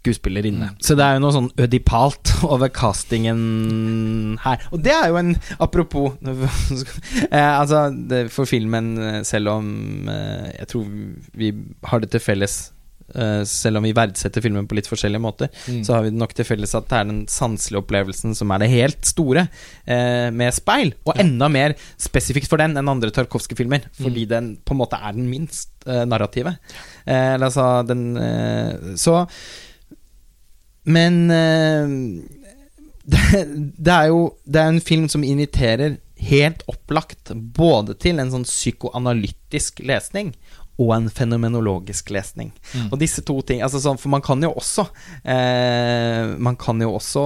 [0.03, 0.69] skuespillerinne.
[0.73, 0.79] Mm.
[0.83, 4.63] Så det er jo noe sånn ødipalt over castingen her.
[4.75, 6.17] Og det er jo en Apropos
[7.31, 10.89] eh, Altså, det, for filmen, eh, selv om eh, jeg tror
[11.39, 11.53] vi
[11.89, 12.57] har det til felles
[13.45, 15.83] selv om vi verdsetter filmen på litt forskjellige måter, Mm.
[15.85, 18.59] så har vi det nok til felles at det er den sanselige opplevelsen som er
[18.59, 19.47] det helt store
[19.87, 20.93] eh, med speil.
[21.05, 24.29] Og enda mer spesifikt for den enn andre Tarkovskij-filmer, fordi Mm.
[24.29, 26.57] den på en måte er den minst eh, narrative.
[27.05, 29.27] Eh, altså den eh, Så
[30.85, 31.87] Men eh,
[33.13, 38.29] det, det er jo Det er en film som inviterer helt opplagt både til en
[38.31, 40.29] sånn psykoanalytisk lesning
[40.79, 42.51] og en fenomenologisk lesning.
[42.73, 42.87] Mm.
[42.91, 44.87] Og disse to ting altså sånn, For man kan jo også
[45.23, 47.23] eh, Man kan jo også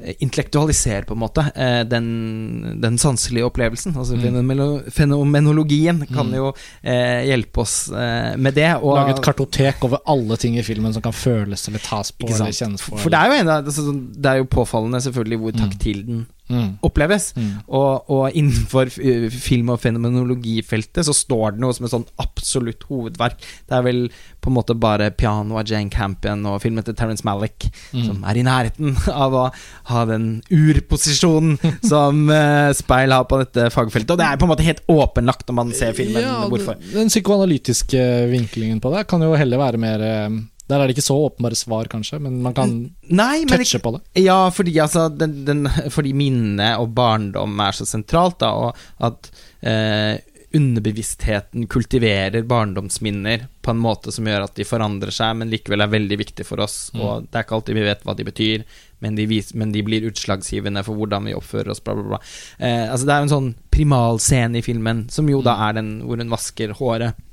[0.00, 3.96] eh, intellektualisere på en måte eh, den, den sanselige opplevelsen.
[3.96, 4.84] Altså Mm.
[4.92, 6.34] Fenomenologien kan Mm.
[6.36, 6.52] jo
[6.84, 8.70] eh, hjelpe oss eh, med det.
[8.82, 12.28] Og, Lage et kartotek over alle ting i filmen som kan føles eller tas på
[12.28, 12.98] eller kjennes på.
[12.98, 15.60] For det er jo en altså, sånn- Det er jo påfallende selvfølgelig hvor Mm.
[15.70, 16.68] taktil den mm.
[16.86, 17.30] oppleves.
[17.38, 17.52] Mm.
[17.68, 22.84] Og, og innenfor uh, film- og fenomenologifeltet så står det noe som et sånn absolutt
[22.90, 23.40] hovedverk.
[23.68, 24.02] Det er vel
[24.40, 28.04] på en måte bare 'Piano' av Jane Campion og filmen til Terence Malick Mm.
[28.06, 29.44] som er i nærheten av å
[29.90, 31.58] ha den urposisjonen
[31.92, 34.14] som uh, Speil har på dette fagfeltet.
[34.14, 36.78] Og det er på en måte helt åpenlagt når man ser filmen Ja, hvorfor.
[36.80, 40.28] Den, den psykoanalytiske vinklingen på det kan jo heller være mer eh,
[40.70, 42.72] Der er det ikke så åpenbare svar, kanskje, men man kan
[43.10, 44.02] Nei, men touche på det.
[44.22, 49.30] Ja, fordi, altså, den, den, fordi minne og barndom er så sentralt, da, og at
[49.66, 50.18] eh,
[50.50, 55.92] underbevisstheten kultiverer barndomsminner på en måte som gjør at de forandrer seg, men likevel er
[55.92, 56.88] veldig viktig for oss.
[56.94, 57.02] Mm.
[57.04, 58.64] Og det er ikke alltid vi vet hva de betyr,
[59.04, 62.20] men de, vis, men de blir utslagsgivende for hvordan vi oppfører oss, bla, bla, bla.
[62.58, 65.62] Eh, altså, det er en sånn primalscene i filmen, som jo da Mm.
[65.68, 67.26] er den hvor hun vasker håret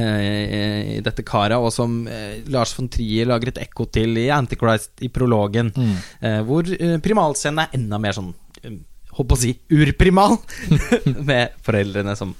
[0.00, 5.02] i dette karet, og som eh, Lars von Trier lager et ekko til i Antichrist
[5.02, 5.96] i prologen, Mm.
[6.20, 8.32] eh, hvor eh, primalscenen er enda mer sånn
[8.64, 8.78] eh,
[9.12, 10.38] Holdt på å si urprimal,
[11.28, 12.30] med foreldrene som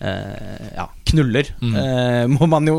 [0.00, 1.74] eh, ja, knuller, Mm.
[1.80, 2.76] eh, må man jo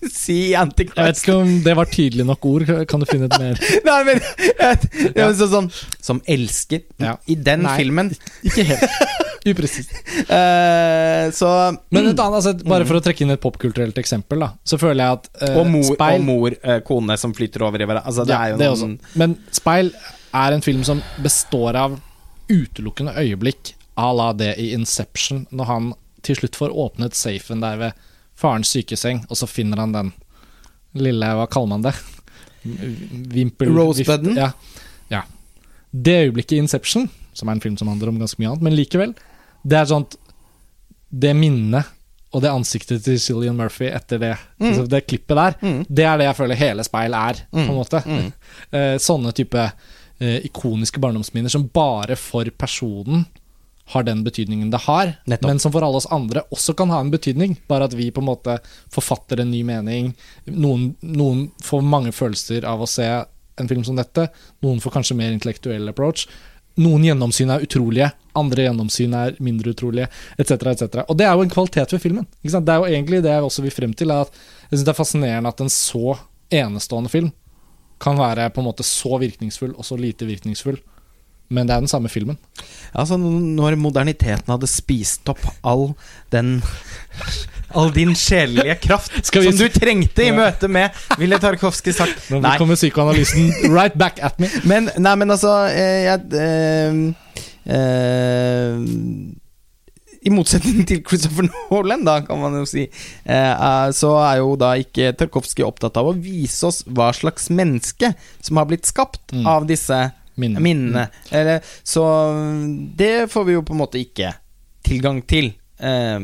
[0.22, 2.68] si Antichrist Jeg vet ikke om det var tydelig nok ord.
[2.88, 3.58] Kan du finne et mer
[3.88, 6.84] Nei, men jeg, jeg, sånn, Som elsker.
[7.02, 7.16] Ja.
[7.30, 7.76] I den Nei.
[7.80, 8.12] filmen.
[8.46, 8.86] Ikke helt.
[9.50, 9.92] Upresist.
[10.28, 11.50] Uh, så
[11.88, 15.00] Men et annet, altså, bare for å trekke inn et popkulturelt eksempel, da, så føler
[15.00, 18.06] jeg at uh, Og mor, speil og mor uh, kone som flyter over i hverandre.
[18.08, 19.18] Altså, det ja, er jo det noen også.
[19.22, 19.92] Men Speil
[20.40, 21.96] er en film som består av
[22.50, 25.90] utelukkende øyeblikk à la det i Inception, når han
[26.24, 28.06] til slutt får åpnet safen der ved
[28.40, 30.12] farens sykeseng, og så finner han den
[30.98, 31.92] lille Hva kaller man det?
[33.30, 33.70] Vimpel...
[33.76, 34.36] Rosebudden?
[34.36, 34.50] Ja.
[35.08, 35.22] ja.
[35.90, 38.76] Det øyeblikket i Inception, som er en film som handler om ganske mye annet, men
[38.76, 39.14] likevel,
[39.62, 40.06] det er sånn
[41.10, 41.96] Det minnet
[42.30, 45.80] og det ansiktet til Cillian Murphy etter det, altså det klippet der, Mm.
[45.90, 48.02] det er det jeg føler hele speil er, på en måte.
[48.06, 48.28] Mm.
[48.78, 49.58] Eh, sånne type
[50.20, 53.24] eh, ikoniske barndomsminner som bare for personen
[53.90, 55.48] har den betydningen det har, Nettopp.
[55.48, 57.56] men som for alle oss andre også kan ha en betydning.
[57.68, 58.58] Bare at vi på en måte
[58.92, 60.12] forfatter en ny mening.
[60.46, 64.28] Noen, noen får mange følelser av å se en film som dette.
[64.64, 66.28] Noen får kanskje mer intellektuell approach.
[66.80, 70.06] Noen gjennomsyn er utrolige, andre gjennomsyn er mindre utrolige,
[70.38, 70.52] etc.
[70.70, 71.02] etc.
[71.08, 72.28] Og det er jo en kvalitet ved filmen.
[72.40, 74.14] Det er jo egentlig det jeg også vil frem til.
[74.14, 74.30] at
[74.70, 76.16] Jeg synes det er fascinerende at en så
[76.50, 77.32] enestående film
[78.00, 80.78] kan være på en måte så virkningsfull og så lite virkningsfull.
[81.50, 82.36] Men det er den samme filmen.
[82.94, 85.90] Altså, når moderniteten hadde spist opp all
[86.30, 86.60] den
[87.74, 92.24] All din sjelelige kraft vi- som du trengte i møte med Ville Tarkovskij sagt.
[92.30, 94.48] Nå kommer psykoanalysen right back at me.
[94.70, 98.74] men, nei, men altså eh, jeg, eh, eh,
[100.20, 102.82] I motsetning til Christopher Nolan, da, kan man jo si,
[103.24, 107.48] eh, eh, så er jo da ikke Tarkovskij opptatt av å vise oss hva slags
[107.54, 108.12] menneske
[108.44, 109.46] som har blitt skapt Mm.
[109.46, 109.96] av disse
[110.40, 110.62] Minne.
[110.64, 111.06] minnene.
[111.30, 112.04] Eller, så
[112.96, 114.32] det får vi jo på en måte ikke
[114.86, 115.52] tilgang til.
[115.78, 116.20] Eh,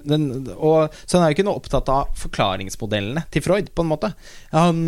[0.00, 3.90] den, og, så han er jo ikke noe opptatt av forklaringsmodellene til Freud, på en
[3.90, 4.08] måte.
[4.54, 4.78] Han,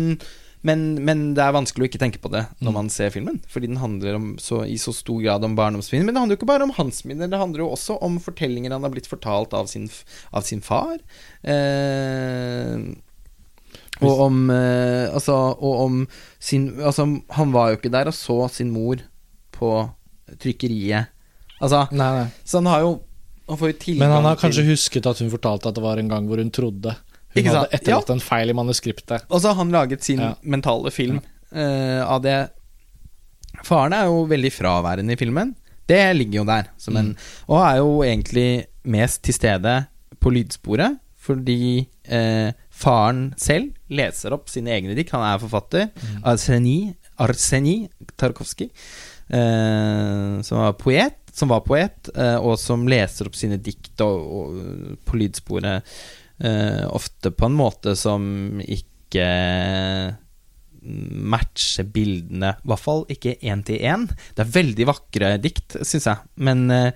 [0.65, 2.77] men, men det er vanskelig å ikke tenke på det når Mm.
[2.79, 6.07] man ser filmen, fordi den handler om, så, i så stor grad om barndomsminner.
[6.07, 8.71] Men det handler jo ikke bare om hans minner, det handler jo også om fortellinger
[8.73, 9.89] han har blitt fortalt av sin,
[10.31, 10.97] av sin far.
[11.43, 12.79] Eh,
[14.01, 16.07] og om eh, Altså, og om
[16.39, 17.05] sin Altså,
[17.37, 18.97] han var jo ikke der og så sin mor
[19.53, 19.69] på
[20.41, 21.11] trykkeriet.
[21.61, 22.27] Altså, Nei, nei.
[22.43, 22.93] så han har jo
[23.49, 25.83] Han får jo tilgang Men han har kanskje til husket at hun fortalte at det
[25.83, 27.67] var en gang hvor hun trodde hun Ikke sant?
[27.67, 29.23] hadde etterlatt en feil i manuskriptet.
[29.29, 30.33] Og så har han laget sin Ja.
[30.43, 31.19] mentale film
[31.53, 32.49] eh, av det.
[33.65, 35.55] Faren er jo veldig fraværende i filmen.
[35.89, 36.69] Det ligger jo der.
[36.77, 37.09] Som en,
[37.47, 39.73] og er jo egentlig mest til stede
[40.21, 45.13] på lydsporet, fordi eh, faren selv leser opp sine egne dikt.
[45.15, 45.89] Han er forfatter.
[46.29, 47.75] Arseni, Arseni
[48.19, 48.71] Tarkovskij,
[49.29, 51.19] eh, som var poet.
[51.33, 55.95] Som var poet, eh, og som leser opp sine dikt og, og, på lydsporet.
[56.43, 59.29] Eh, ofte på en måte som ikke
[60.83, 64.07] matcher bildene, i hvert fall ikke én til én.
[64.35, 66.91] Det er veldig vakre dikt, syns jeg, men eh,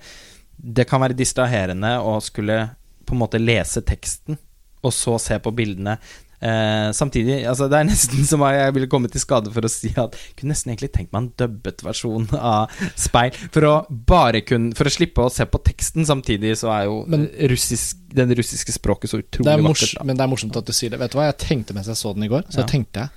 [0.58, 2.60] det kan være distraherende å skulle
[3.08, 4.38] på en måte lese teksten,
[4.84, 5.96] og så se på bildene.
[6.40, 9.88] Eh, samtidig, altså det er nesten som jeg ville komme til skade for å si
[9.98, 14.44] at jeg kunne nesten egentlig tenkt meg en dubbet versjon av Speil, for å bare
[14.46, 18.30] kunne For å slippe å se på teksten samtidig, så er jo Men- russisk, den
[18.38, 19.94] russiske språket så utrolig er vakkert.
[19.98, 20.04] da.
[20.04, 21.00] men det er morsomt at du sier det.
[21.00, 22.46] Vet du hva jeg tenkte mens jeg så den i går?
[22.48, 22.66] Så Ja.
[22.70, 23.10] tenkte jeg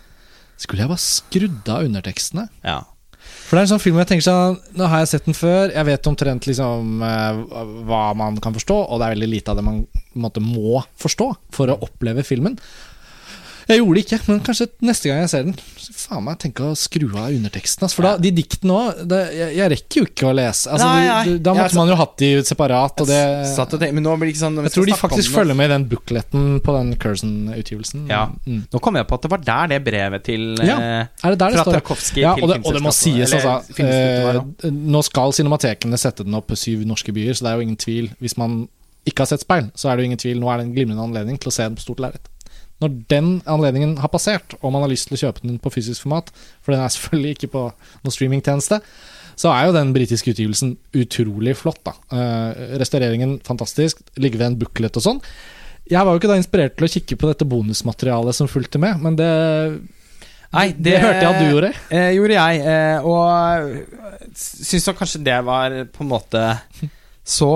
[0.58, 2.50] Skulle jeg bare skrudd av undertekstene?
[2.64, 2.84] Ja.
[3.22, 5.34] For det er en sånn film hvor jeg tenker sånn Nå har jeg sett den
[5.38, 9.50] før, jeg vet omtrent liksom eh, hva man kan forstå, og det er veldig lite
[9.54, 9.86] av det man
[10.18, 12.58] måte, må forstå for å oppleve filmen.
[13.72, 16.66] Jeg gjorde det ikke, men kanskje neste gang jeg ser den, så faen meg tenke
[16.68, 17.86] å skru av underteksten.
[17.86, 20.72] Altså, for da, de diktene òg jeg, jeg rekker jo ikke å lese.
[20.72, 21.22] Altså, Nei, nei.
[21.30, 23.20] du, da måtte man jo hatt de separat, og det
[23.52, 25.70] Satt og tenkte, men nå blir det ikke sånn Jeg tror de faktisk følger med
[25.70, 28.06] i den bookletten på den Curzon-utgivelsen.
[28.12, 28.26] Ja.
[28.46, 28.66] Mm.
[28.72, 31.40] Nå kom jeg på at det var der det brevet til Ja, eh, Er det
[31.42, 32.20] der det Fra står?
[32.22, 34.68] Ja, til og det, og det må Filmselskapet, sies, altså.
[34.68, 37.68] Eh, nå skal cinematekene sette den opp på syv norske byer, så det er jo
[37.70, 38.12] ingen tvil.
[38.22, 38.64] Hvis man
[39.08, 40.42] ikke har sett speil, så er det jo ingen tvil.
[40.42, 42.31] Nå er det en glimrende anledning til å se den på stort lerret.
[42.82, 46.08] Når den anledningen har passert, og man har lyst til å kjøpe den på fysisk
[46.08, 48.82] format, for den er selvfølgelig ikke på noen streamingtjeneste,
[49.42, 51.82] så er jo den britiske utgivelsen utrolig flott.
[51.88, 55.22] da Uh, Restaureringen fantastisk, ligger ved en buklet og sånn.
[55.88, 59.00] Jeg var jo ikke da inspirert til å kikke på dette bonusmaterialet som fulgte med,
[59.02, 59.30] men det,
[60.52, 61.70] Nei, det, hørte jeg at du gjorde.
[61.96, 66.42] Eh, gjorde jeg, eh, og syns nok kanskje det var på en måte
[67.24, 67.54] så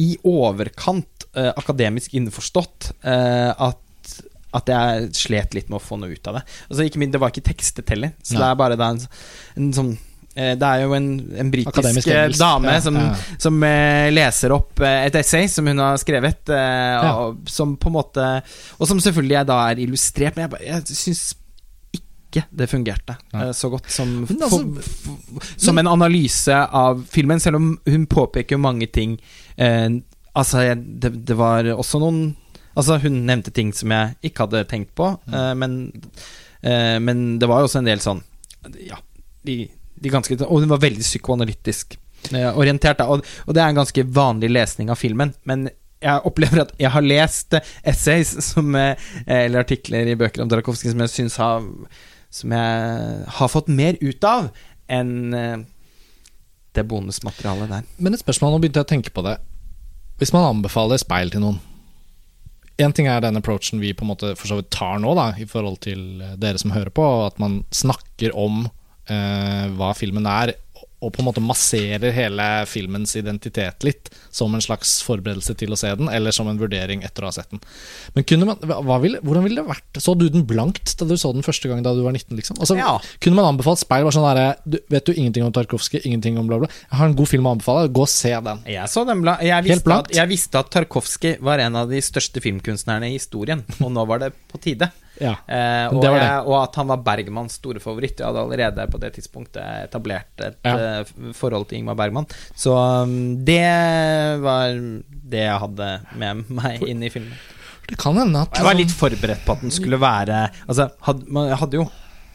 [0.00, 3.80] i overkant eh, akademisk innforstått eh, at,
[4.52, 6.46] at jeg slet litt med å få noe ut av det.
[6.68, 9.00] Altså, ikke min, Det var ikke tekstet heller, så det er bare da en,
[9.56, 9.92] en sånn
[10.36, 11.08] eh, det er jo en,
[11.42, 13.12] en britisk eh, dame som, ja.
[13.40, 17.12] som uh, leser opp et essay som hun har skrevet, uh, Ja.
[17.26, 18.26] og, som på en måte
[18.78, 21.24] Og som selvfølgelig jeg da er illustrert, men jeg, jeg syns
[22.32, 23.50] ikke det fungerte Nei.
[23.52, 28.88] så godt som, altså- for, som en analyse av filmen, selv om hun påpeker mange
[28.88, 29.18] ting.
[29.56, 29.88] Eh,
[30.32, 32.22] altså, det, det var også noen
[32.76, 35.34] Altså, hun nevnte ting som jeg ikke hadde tenkt på, Mm.
[35.34, 35.74] eh, men,
[36.62, 38.22] eh, men det var jo også en del sånn
[38.86, 38.96] Ja,
[39.44, 39.68] de,
[40.00, 41.96] de ganske Og hun var veldig psykoanalytisk
[42.32, 45.68] eh, orientert, da, og, og det er en ganske vanlig lesning av filmen, men
[46.02, 47.54] jeg opplever at jeg har lest
[47.86, 51.62] essays som, eller artikler i bøker om Darakovskij som jeg syns har
[52.30, 54.48] Som jeg har fått mer ut av
[54.88, 55.66] enn
[56.74, 57.82] det bonusmaterialet der.
[57.98, 59.36] Men et spørsmål, nå begynte jeg å tenke på det.
[60.18, 61.58] Hvis man anbefaler speil til noen
[62.80, 65.32] Én ting er den approachen vi på en måte for så vidt tar nå, da,
[65.36, 68.64] i forhold til eh, dere som hører på, at man snakker om
[69.10, 70.54] eh, hva filmen er,
[71.02, 75.78] og på en måte masserer hele filmens identitet litt, som en slags forberedelse til å
[75.78, 77.60] se den, eller som en vurdering etter å ha sett den.
[78.14, 78.62] Men kunne man,
[79.02, 81.82] ville, hvordan ville det vært Så du den blankt da du så den første gang
[81.84, 82.36] da du var 19?
[82.38, 82.60] liksom?
[82.62, 82.94] Altså, Ja.
[83.22, 84.06] Kunne man anbefalt speil?
[84.06, 86.70] Var sånn der, vet du ingenting om Tarkovskij, ingenting om bla, bla?
[86.90, 88.62] Jeg har en god film å anbefale, gå og se den.
[88.70, 90.10] Jeg så den bla jeg Helt blankt?
[90.10, 94.06] at, jeg visste at Tarkovskij var en av de største filmkunstnerne i historien, og nå
[94.08, 94.90] var det på tide.
[95.22, 95.36] Ja.
[95.46, 96.26] Eh, og, det var det.
[96.28, 98.18] jeg, og at han var Bergmans store favoritt.
[98.20, 100.76] Jeg hadde allerede på det tidspunktet etablert et Ja.
[101.00, 102.26] eh, forhold til Ingmar Bergman.
[102.58, 103.62] Så um, det
[104.42, 104.74] var
[105.32, 107.36] det jeg hadde med meg inn i filmen.
[107.88, 111.24] Det kan hende at jeg var litt forberedt på at den skulle være Altså, had,
[111.28, 111.86] man jeg hadde jo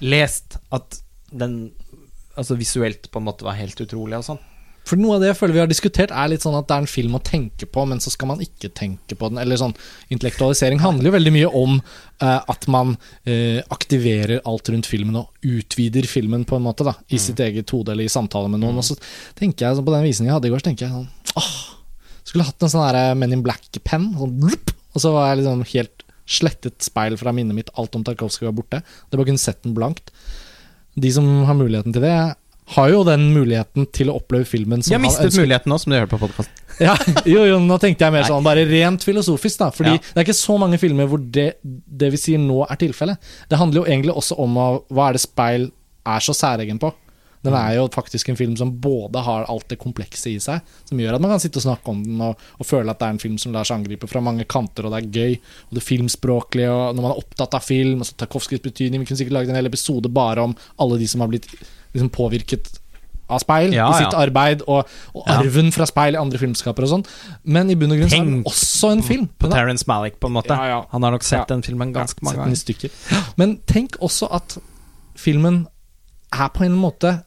[0.06, 1.00] lest at
[1.32, 1.72] den
[2.38, 4.42] Altså visuelt på en måte var helt utrolig og sånn.
[4.88, 6.86] For noe av det jeg føler vi har diskutert, er litt sånn at det er
[6.86, 9.40] en film å tenke på, men så skal man ikke tenke på den.
[9.42, 9.76] Eller sånn
[10.14, 12.96] Intellektualisering handler jo veldig mye om uh, at man
[13.28, 16.96] uh, aktiverer alt rundt filmen og utvider filmen på en måte, da.
[17.12, 18.80] I sitt eget hode eller i samtale med noen.
[18.80, 18.96] Og så
[19.38, 21.54] tenker jeg sånn, på den visningen jeg hadde i går, så tenker jeg sånn åh,
[22.28, 24.12] Skulle hatt en sånn der Men in Black-penn.
[24.16, 27.72] Sånn, blup, og så var jeg liksom helt slettet speil fra minnet mitt.
[27.80, 28.82] Alt om Tarkovskij var borte.
[28.84, 30.12] Det bare kunne sett den blankt.
[30.98, 32.18] De som har muligheten til det,
[32.76, 35.92] har jo den muligheten til å oppleve filmen som har han mistet muligheten nå, som
[35.94, 36.54] du hører på podkasten.
[36.78, 36.94] Ja,
[37.26, 39.72] jo, jo, nå tenkte jeg mer sånn bare rent filosofisk, da.
[39.74, 40.02] Fordi Ja.
[40.14, 43.18] det er ikke så mange filmer hvor det, det vi sier nå, er tilfellet.
[43.50, 44.60] Det handler jo egentlig også om
[44.94, 45.66] hva er det speil
[46.06, 46.92] er så særegen på.
[47.44, 47.60] Den Mm.
[47.70, 51.16] er jo faktisk en film som både har alt det komplekse i seg, som gjør
[51.16, 53.20] at man kan sitte og snakke om den og, og føle at det er en
[53.20, 55.38] film som lar seg angripe fra mange kanter, og det er gøy.
[55.70, 59.18] Og det filmspråklige, og når man er opptatt av film, altså Tarkovskijs betydning Vi kunne
[59.22, 61.48] sikkert laget en hel episode bare om alle de som har blitt
[61.94, 62.80] liksom, påvirket
[63.30, 64.20] av speil Ja, i sitt ja.
[64.24, 65.40] arbeid, og, og Ja.
[65.42, 67.06] arven fra speil i andre filmskapere og sånn.
[67.44, 69.30] Men i bunn og grunn så er den også en film.
[69.38, 70.50] På er- Terence Malick, på en måte.
[70.92, 72.90] Han har nok sett den filmen ganske mange ganger.
[73.38, 74.58] Men tenk også at
[75.16, 75.68] filmen
[76.34, 77.24] er på en måte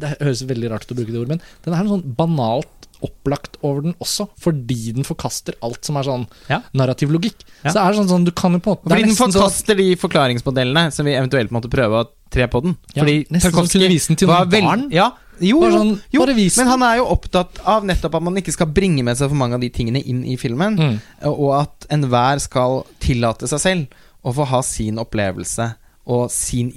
[0.00, 2.88] Det høres veldig rart ut å bruke det ordet, men den er noe sånn banalt
[3.04, 6.62] opplagt over den også, fordi den forkaster alt som er sånn Ja.
[6.72, 7.42] narrativ logikk.
[7.64, 7.72] Ja.
[7.74, 9.42] Så er det sånn, sånn du kan jo på en måte Fordi den forkaster sånn
[9.42, 12.76] forkaster de forklaringsmodellene som vi eventuelt måtte prøve å tre på den.
[12.94, 14.88] Ja, Fordi Tarkovskij sånn til var barn.
[14.90, 16.20] Ja, jo, Bare jo, sånn, jo.
[16.24, 19.28] bare men han er jo opptatt av nettopp at man ikke skal bringe med seg
[19.28, 21.00] for mange av de tingene inn i filmen, Mm.
[21.24, 23.86] og at enhver skal tillate seg selv
[24.24, 25.74] å få ha sin opplevelse
[26.06, 26.70] og sin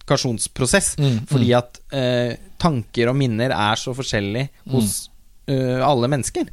[0.00, 0.98] identifikasjonsprosess.
[0.98, 5.10] Mm, Fordi at eh, tanker og minner er så forskjellig hos
[5.46, 6.48] eh, alle mennesker.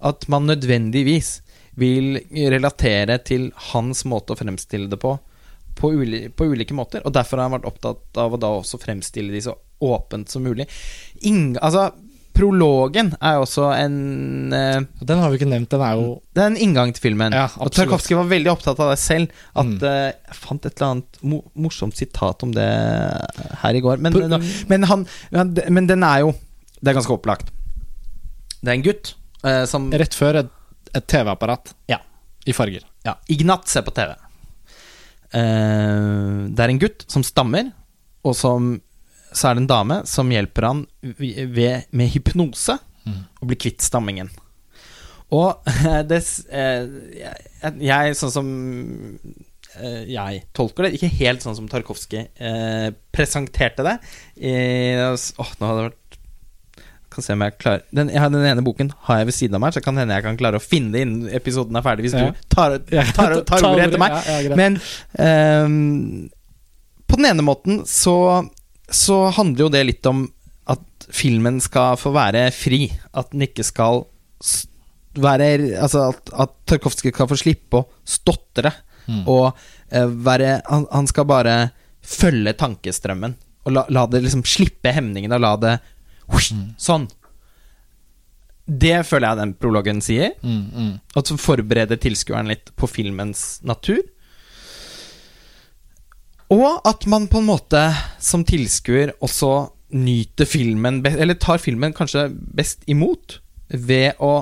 [0.00, 1.42] At man nødvendigvis
[1.74, 5.18] vil relatere til hans måte å fremstille det på
[5.80, 7.00] på, uli på ulike måter.
[7.06, 10.42] Og derfor har han vært opptatt av å da også fremstille de så åpent som
[10.44, 10.66] mulig.
[11.24, 11.86] Ing altså,
[12.36, 16.50] prologen er også en eh, Den har vi ikke nevnt, den er jo det er
[16.52, 17.34] en inngang til filmen.
[17.34, 17.72] Ja, og.
[17.74, 19.32] Tarkovskij var veldig opptatt av det selv.
[19.54, 19.82] At Mm.
[19.82, 22.68] eh, Jeg fant et eller annet mo morsomt sitat om det
[23.62, 23.98] her i går.
[23.98, 26.32] Men, På- men, han, men, men den er jo
[26.80, 27.50] Det er ganske opplagt.
[28.62, 29.14] Det er en gutt
[29.44, 30.50] eh, som rett før et,
[30.94, 31.98] et TV-apparat Ja.
[32.46, 32.82] i farger.
[33.04, 34.14] Ja, Ignat ser på TV.
[35.32, 37.70] Eh, det er en gutt som stammer,
[38.24, 38.80] og som
[39.32, 43.22] så er det en dame som hjelper han ved, med hypnose Mm.
[43.40, 44.28] å bli kvitt stammingen.
[45.32, 45.62] Og
[46.10, 46.18] det
[46.52, 46.82] eh,
[47.16, 48.50] jeg, jeg, sånn som
[49.80, 53.94] eh, jeg tolker det, ikke helt sånn som Tarkovskij eh, presenterte det
[54.36, 54.52] I,
[55.00, 56.18] Åh, nå hadde det vært
[57.10, 59.64] kan se om jeg klarer den, jeg den ene boken har jeg ved siden av
[59.64, 62.14] meg, så kan hende jeg kan klare å finne det innen episoden er ferdig, hvis
[62.20, 62.28] Ja.
[62.28, 64.14] du tar, tar, tar, tar, ordet etter meg.
[64.28, 64.58] Ja, ja.
[64.60, 64.76] Men
[65.16, 65.66] eh,
[67.10, 68.14] på den ene måten så,
[68.90, 70.24] så handler jo det litt om
[70.70, 72.86] at filmen skal få være fri.
[73.16, 74.04] At den ikke skal
[75.20, 75.48] være
[75.80, 78.72] Altså at, at Tarkovskij kan få slippe å stotre.
[79.10, 79.22] Mm.
[79.30, 81.54] Og uh, være han, han skal bare
[82.00, 83.36] følge tankestrømmen.
[83.66, 85.78] Og la, la det liksom slippe hemningene, og la det
[86.30, 86.68] husk, Mm.
[86.78, 87.08] Sånn.
[88.70, 90.36] Det føler jeg den prologen sier.
[90.46, 90.92] Mm, mm.
[91.18, 93.98] At som forbereder tilskueren litt på filmens natur.
[96.50, 97.80] Og at man på en måte
[98.18, 103.38] som tilskuer også nyter filmen Eller tar filmen kanskje best imot
[103.70, 104.32] ved å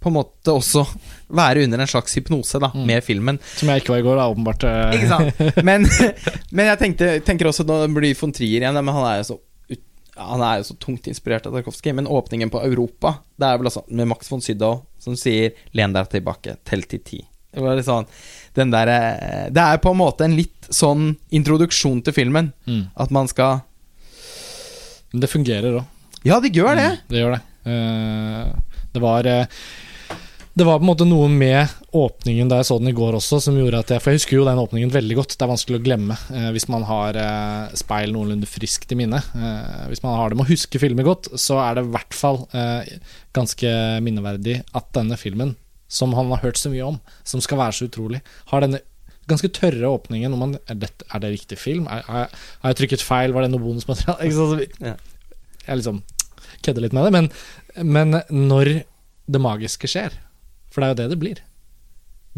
[0.00, 0.80] på en måte også
[1.28, 2.86] være under en slags hypnose da, Mm.
[2.88, 3.38] med filmen.
[3.58, 4.64] Som jeg ikke var i går, da, åpenbart.
[4.96, 5.64] Ikke sant?
[5.68, 5.84] Men,
[6.56, 9.36] men jeg tenkte, tenker også Nå blir von Trier igjen, men han er jo så
[10.16, 11.92] Han er jo så tungt inspirert av Tarkovskij.
[11.96, 15.92] Men åpningen på Europa, det er vel altså med Max von Sydow som sier 'len
[15.92, 17.22] deg tilbake, tell til ti'.
[17.50, 18.06] Det var litt sånn
[18.54, 22.52] den der, eh, Det er på en måte en litt sånn introduksjon til filmen.
[22.66, 22.90] Mm.
[22.96, 23.62] At man skal
[25.12, 25.86] Men det fungerer òg.
[26.22, 26.90] Ja, det gjør det!
[26.90, 27.42] Mm, det gjør det.
[27.66, 28.52] Uh,
[28.92, 29.46] det var uh,
[30.54, 33.40] Det var på en måte noe med åpningen da jeg så den i går også,
[33.42, 35.34] som gjorde at jeg For jeg husker jo den åpningen veldig godt.
[35.34, 39.18] Det er vanskelig å glemme eh, hvis man har eh, speil noenlunde friskt i minne.
[39.18, 42.16] Eh, hvis man har det med å huske filmer godt, så er det i hvert
[42.16, 42.92] fall eh,
[43.36, 43.72] ganske
[44.06, 45.56] minneverdig at denne filmen,
[45.90, 48.20] som han har hørt så mye om, som skal være så utrolig,
[48.52, 48.78] har denne
[49.30, 50.32] ganske tørre åpningen.
[50.34, 51.84] Om man, er, dette, er det riktig film?
[51.90, 52.30] Har
[52.64, 53.34] jeg trykket feil?
[53.34, 54.66] Var det noe bonusmateriale?
[54.90, 54.94] Ja.
[55.66, 56.00] Jeg liksom
[56.64, 57.28] kødder litt med det, men,
[57.94, 58.70] men når
[59.30, 60.14] det magiske skjer
[60.72, 61.42] For det er jo det det blir.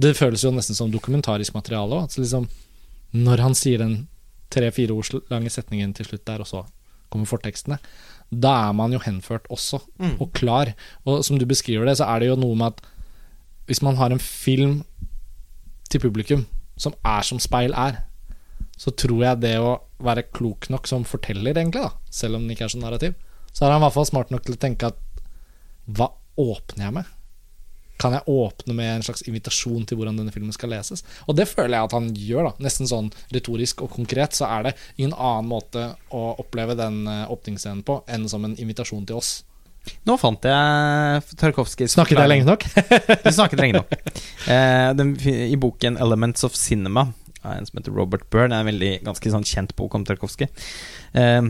[0.02, 2.16] Det føles jo nesten som dokumentarisk materiale òg.
[2.18, 2.48] Liksom,
[3.16, 3.94] når han sier den
[4.52, 6.64] tre-fire ords lange setningen til slutt der, og så
[7.12, 7.76] kommer fortekstene,
[8.32, 10.14] da er man jo henført også, Mm.
[10.20, 10.70] og klar.
[11.04, 12.80] Og som du beskriver det, så er det jo noe med at
[13.72, 14.82] hvis man har en film
[15.88, 16.44] til publikum
[16.76, 18.02] som er som speil er,
[18.76, 22.52] så tror jeg det å være klok nok som forteller, egentlig, da, selv om den
[22.52, 23.16] ikke er så narrativ,
[23.52, 25.00] så er han i hvert fall smart nok til å tenke at
[25.88, 26.10] hva
[26.40, 27.10] åpner jeg med?
[28.02, 31.04] Kan jeg åpne med en slags invitasjon til hvordan denne filmen skal leses?
[31.30, 32.66] Og det føler jeg at han gjør, da.
[32.66, 37.30] Nesten sånn retorisk og konkret, så er det ingen annen måte å oppleve den eh,
[37.30, 39.36] åpningsscenen på enn som en invitasjon til oss.
[40.06, 42.64] Nå fant jeg Tarkovskijs Snakket jeg lenge nok?
[43.24, 43.96] Du snakket lenge nok.
[44.50, 47.12] Eh, den, I boken 'Elements of Cinema'
[47.42, 50.48] av en som heter Robert Byrne, er en veldig ganske sånn kjent bok om Tarkovskij.
[51.14, 51.42] Eh,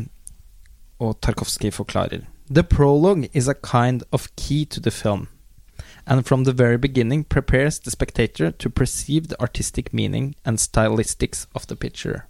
[1.00, 5.28] og Tarkovskij forklarer The prologue is a kind of key to the film,
[6.06, 11.46] and from the very beginning prepares the spectator to perceive the artistic meaning and stylistics
[11.54, 12.26] of the picture.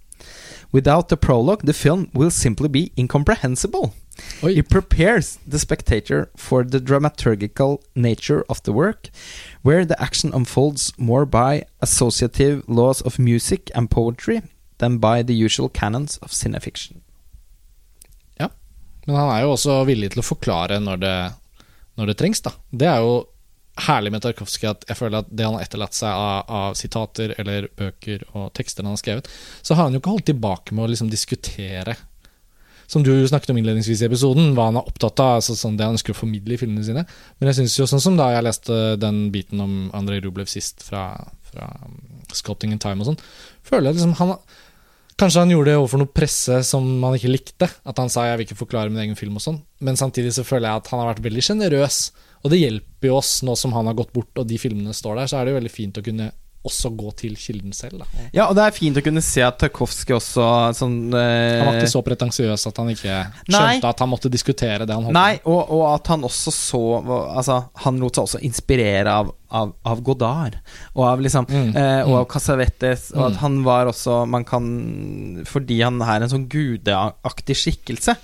[0.71, 3.95] Without the prologue, the film will simply be incomprehensible.
[4.43, 4.59] Oi.
[4.59, 9.11] It prepares the spectator for the dramaturgical nature of the work,
[9.63, 14.43] where the action unfolds more by associative laws of music and poetry
[14.79, 17.03] than by the usual canons of cinefiction.
[19.07, 21.17] Men han er jo også villig til å forklare når det,
[21.99, 22.55] når det trengs, da.
[22.71, 23.17] Det er jo
[23.87, 27.33] herlig med Tarkovskij at jeg føler at det han har etterlatt seg av, av sitater
[27.41, 29.31] eller bøker og tekster han har skrevet,
[29.65, 31.97] så har han jo ikke holdt tilbake med å liksom diskutere
[32.93, 35.87] som du snakket om innledningsvis i episoden, hva han er opptatt av, altså sånn det
[35.87, 37.07] han ønsker å formidle i filmene sine.
[37.41, 40.85] Men jeg synes jo sånn som da jeg leste den biten om Andrej Rublev sist,
[40.85, 41.07] fra,
[41.49, 41.97] fra um,
[42.37, 43.23] Sculpting in Time og sånn,
[43.65, 44.37] føler jeg liksom han
[45.21, 47.67] Kanskje han gjorde det overfor noe presse som han ikke likte.
[47.87, 49.59] At han sa 'jeg vil ikke forklare min egen film' og sånn.
[49.79, 51.99] Men samtidig så føler jeg at han har vært veldig sjenerøs.
[52.43, 55.21] Og det hjelper jo oss nå som han har gått bort og de filmene står
[55.21, 56.33] der, så er det jo veldig fint å kunne
[56.65, 57.99] også gå til kilden selv.
[58.05, 58.27] Da.
[58.37, 60.45] Ja, og det er fint å kunne se at Tarkovskij også
[60.79, 63.33] sånn eh, Han var ikke så pretensiøs at han ikke Nei.
[63.51, 66.83] skjønte at han måtte diskutere det han holdt Nei, og, og at han også så
[67.03, 70.61] Altså, han lot seg også inspirere av, av, av Godard.
[70.95, 72.21] Og av liksom Mm, eh, Og mm.
[72.21, 73.09] av Casavetes.
[73.17, 73.41] Og at Mm.
[73.43, 74.71] han var også Man kan
[75.49, 78.15] Fordi han er en sånn gudeaktig skikkelse,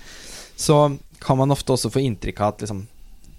[0.55, 0.79] så
[1.19, 2.85] kan man ofte også få inntrykk av at liksom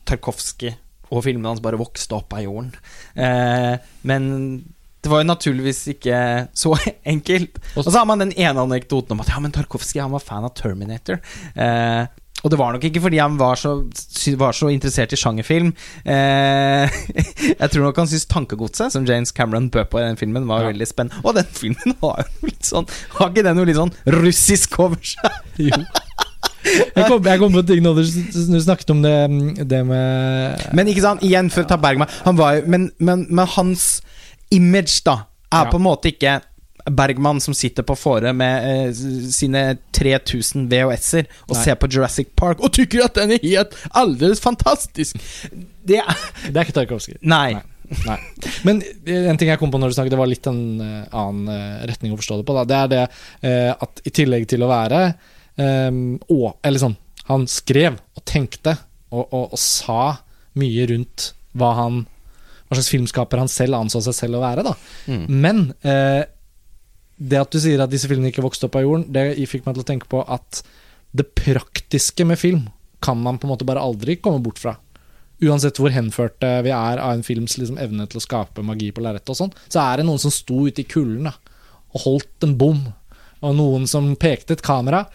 [0.05, 0.75] Tarkovskij
[1.11, 2.69] og filmene hans bare vokste opp av jorden.
[3.19, 4.29] Eh, men
[5.01, 6.17] det var jo naturligvis ikke
[6.57, 6.75] så
[7.15, 7.61] enkelt.
[7.77, 10.45] Og så har man den ene anekdoten om at ja, men Tarkovskij han var fan
[10.45, 11.21] av Terminator.
[11.57, 12.05] Eh,
[12.41, 13.75] og det var nok ikke fordi han var så,
[14.41, 15.75] var så interessert i sjangerfilm.
[16.09, 17.01] Eh,
[17.61, 20.63] jeg tror nok han syntes 'Tankegodset', som James Cameron bød på i den filmen, var
[20.65, 20.71] Ja.
[20.73, 21.21] veldig spennende.
[21.25, 22.89] Og den filmen har jo litt sånn
[23.19, 25.37] Har ikke den noe litt sånn russisk over seg?
[25.61, 25.83] Jo.
[26.65, 29.15] Jeg kom, jeg kom på ting nå du snakket om det,
[29.69, 33.27] det med Men ikke sant, igjen for å ta Bergman han var jo, men, men,
[33.33, 34.03] men hans
[34.51, 35.71] image, da, er Ja.
[35.71, 36.41] på en måte ikke
[36.91, 38.93] Bergman som sitter på fore med eh,
[39.31, 41.65] sine 3000 VHS-er og Nei.
[41.65, 45.19] ser på Jurassic Park og tykker at den er helt aldeles fantastisk.
[45.85, 47.19] Det er Det er ikke Tarkovskij.
[47.23, 47.61] Nei.
[48.07, 48.17] Nei.
[48.65, 51.51] Men en ting jeg kom på når du snakket, det var litt en uh, annen
[51.51, 52.55] uh, retning å forstå det på.
[52.55, 52.65] Da.
[52.65, 53.03] Det er det
[53.45, 55.01] uh, at i tillegg til å være
[55.59, 56.97] um, å, Eller sånn
[57.29, 58.77] Han skrev og tenkte
[59.11, 60.17] og, og, og sa
[60.59, 62.05] mye rundt hva han
[62.71, 64.77] Hva slags filmskaper han selv anså seg selv å være, da.
[65.11, 65.25] Mm.
[65.43, 66.23] Men eh,
[67.19, 69.75] det at du sier at disse filmene ikke vokste opp av jorden, det fikk meg
[69.75, 70.63] til å tenke på at
[71.11, 72.69] det praktiske med film
[73.03, 74.77] kan man på en måte bare aldri komme bort fra.
[75.41, 79.03] Uansett hvor henførte vi er av en films liksom, evne til å skape magi på
[79.03, 82.85] lerretet, sånn, så er det noen som sto ute i kulden og holdt en bom,
[83.41, 85.07] og noen som pekte et kamera.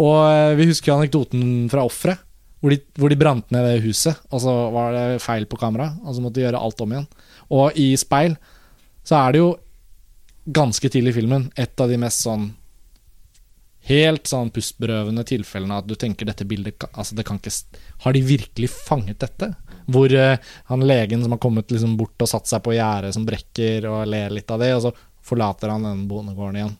[0.00, 2.23] Og eh, vi husker jo anekdoten fra offeret,
[2.64, 5.90] hvor, de- hvor de brant ned det huset, og så var det feil på kamera,
[6.00, 7.08] og så måtte de gjøre alt om igjen.
[7.52, 8.38] Og i speil
[9.04, 9.50] så er det jo
[10.56, 12.52] ganske tidlig i filmen et av de mest sånn
[13.84, 17.52] Helt sånn pustberøvende tilfellene at du tenker dette bildet altså det kan ikke,
[18.00, 19.50] Har de virkelig fanget dette?
[19.92, 20.40] Hvor uh,
[20.70, 24.06] han legen som har kommet liksom bort og satt seg på gjerdet som brekker, og
[24.08, 26.72] ler litt av det, og så forlater han den bondegården igjen.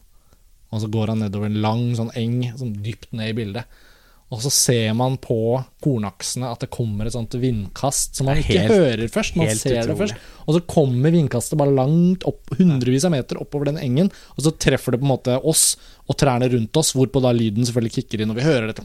[0.73, 3.84] Og så går han nedover en lang sånn eng, sånn dypt ned i bildet.
[4.33, 5.37] Og så ser man på
[5.85, 9.37] kornaksene at det kommer et sånt vindkast som man er ikke helt- hører først.
[9.37, 10.15] Man ser ser det først.
[10.49, 14.51] Og så kommer vindkastet bare langt opp, hundrevis av meter oppover den engen, og så
[14.59, 15.77] treffer det på en måte oss
[16.09, 18.83] og trærne rundt oss, hvorpå da lyden selvfølgelig kicker inn, og vi hører dette.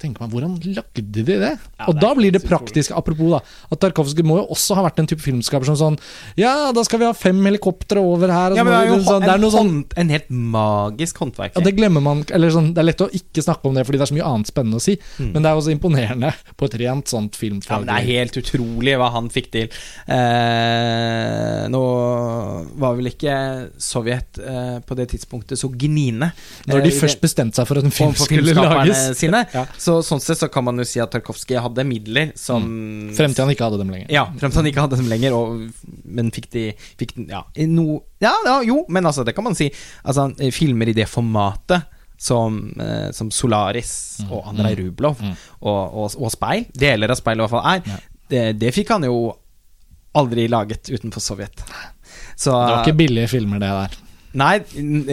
[0.00, 1.50] Så tenker man, hvordan lagde de det?
[1.84, 5.02] og det da blir det praktisk, apropos da, at Tarkovskij må jo også ha vært
[5.02, 5.98] en type filmskaper som sånn
[6.40, 8.54] Ja, da skal vi ha fem helikoptre over her.
[8.54, 11.20] Og Ja, men det er jo sånn, det er noe sånn hånd, en helt magisk
[11.20, 11.52] håndverk.
[11.58, 14.00] ja, det glemmer man Eller sånn, Det er lett å ikke snakke om det fordi
[14.00, 16.78] det er så mye annet spennende å si, men det er også imponerende på et
[16.80, 17.70] rent sånt filmfag.
[17.70, 19.68] Ja, men det er helt utrolig hva han fikk til.
[20.08, 21.82] Eh, nå
[22.80, 23.34] var vel ikke
[23.80, 26.30] Sovjet eh, på det tidspunktet så gniende.
[26.70, 29.04] Når de eh, først bestemte seg for at en film skulle lages.
[29.20, 29.44] sine.
[29.54, 29.66] Ja.
[29.80, 32.64] Så sånn sett så kan man jo si at Tarkovskij hadde midler som
[33.16, 34.08] Frem til han ikke hadde dem lenger.
[34.14, 35.64] Ja, frem til han ikke hadde dem lenger, og,
[36.04, 36.64] men fikk de
[37.00, 39.68] fikk, ja, no, ja, ja, jo, men altså, det kan man si.
[40.04, 41.84] Altså, eh, filmer i det formatet
[42.20, 43.92] som, eh, som Solaris
[44.30, 45.34] og Andrej Rublov Mm.
[45.62, 47.98] og, og, og Speil, deler av Speil i hvert fall er, Ja.
[48.30, 49.16] det, det fikk han jo
[50.14, 51.62] aldri laget utenfor Sovjet.
[52.36, 53.96] Så Det var ikke billige filmer, det der.
[54.34, 54.58] Nei,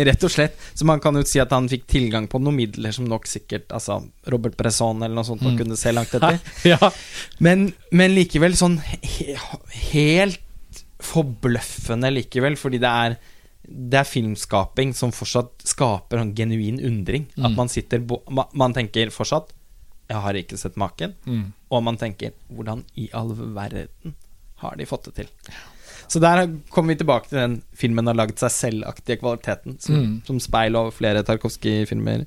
[0.05, 0.57] rett og slett.
[0.77, 3.67] Så man kan jo si at han fikk tilgang på noen midler som nok sikkert
[3.73, 5.57] Altså Robert Bresson eller noe sånt Mm.
[5.57, 6.39] kunne se langt etter.
[6.73, 6.91] ja.
[7.39, 9.35] Men, men likevel sånn he,
[9.91, 10.39] helt
[11.01, 13.17] forbløffende likevel, fordi det er
[13.67, 17.25] det er filmskaping som fortsatt skaper en genuin undring.
[17.37, 17.55] At Mm.
[17.57, 17.99] man sitter
[18.53, 19.51] Man tenker fortsatt
[20.09, 21.51] 'Jeg har ikke sett maken', Mm.
[21.69, 24.15] og man tenker 'Hvordan i all verden
[24.57, 25.29] har de fått det til?'
[26.09, 30.15] Så der kommer vi tilbake til den filmen har laget seg selvaktige kvaliteten, som, Mm.
[30.27, 32.25] som Speil og flere Tarkovskij-filmer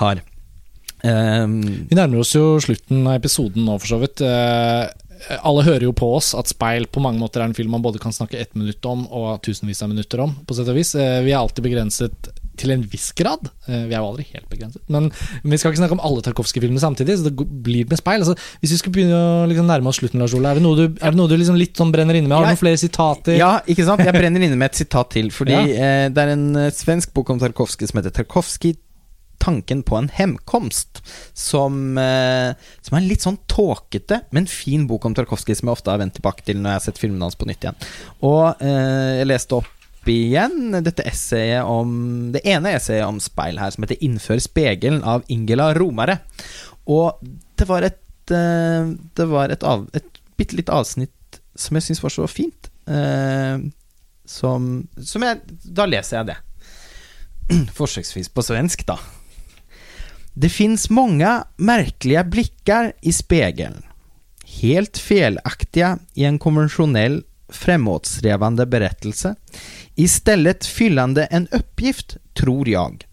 [0.00, 0.22] har.
[1.04, 4.20] Um, Vi nærmer oss jo slutten av episoden nå, for så vidt.
[4.20, 4.88] Uh,
[5.44, 8.00] alle hører jo på oss at Speil på mange måter er en film man både
[8.00, 10.94] kan snakke ett minutt om og tusenvis av minutter om, på sett og vis.
[10.96, 12.30] Uh, vi er alltid begrenset
[12.60, 13.48] til en viss grad.
[13.66, 14.82] Eh, vi er jo aldri helt begrenset.
[14.92, 15.08] Men
[15.42, 18.20] vi skal ikke snakke om alle Tarkovskij-filmene samtidig, så det blir med speil.
[18.24, 20.76] Altså, hvis vi skulle begynne å liksom nærme oss slutten, Lars Ole, er det noe
[20.78, 22.36] du, det noe du liksom litt sånn brenner inne med?
[22.36, 23.38] Har du noen flere sitater?
[23.40, 24.04] Ja, ikke sant?
[24.04, 25.32] Jeg brenner inne med et sitat til.
[25.34, 25.64] Fordi Ja.
[25.64, 28.76] eh, det er en eh, svensk bok om Tarkovskij som heter 'Tarkovskij
[29.40, 31.00] tanken på en hemkomst'.
[31.32, 32.52] Som, eh,
[32.84, 35.98] som er en litt sånn tåkete, men fin bok om Tarkovskij som jeg ofte har
[36.02, 37.78] vendt tilbake til når jeg har sett filmene hans på nytt igjen.
[38.22, 39.70] Og eh, jeg leste opp
[40.08, 45.24] igjen dette essayet om Det ene essayet om speil her, som heter 'Innfør spegelen' av
[45.28, 46.20] Ingela Romare.
[46.86, 47.20] Og
[47.56, 50.04] det var et eh, Det var et, av, et
[50.36, 52.70] bitte lite avsnitt som jeg syns var så fint.
[52.88, 53.58] eh,
[54.24, 56.36] som, som jeg Da leser jeg det.
[57.78, 58.96] Forsøksvis på svensk, da.
[60.34, 63.82] Det finns många märkliga blickar i spegeln.
[64.60, 69.34] Helt felaktiga i en konventionell framåtsträvande berättelse.
[69.94, 73.06] Istället fyllande en uppgift, tror jag.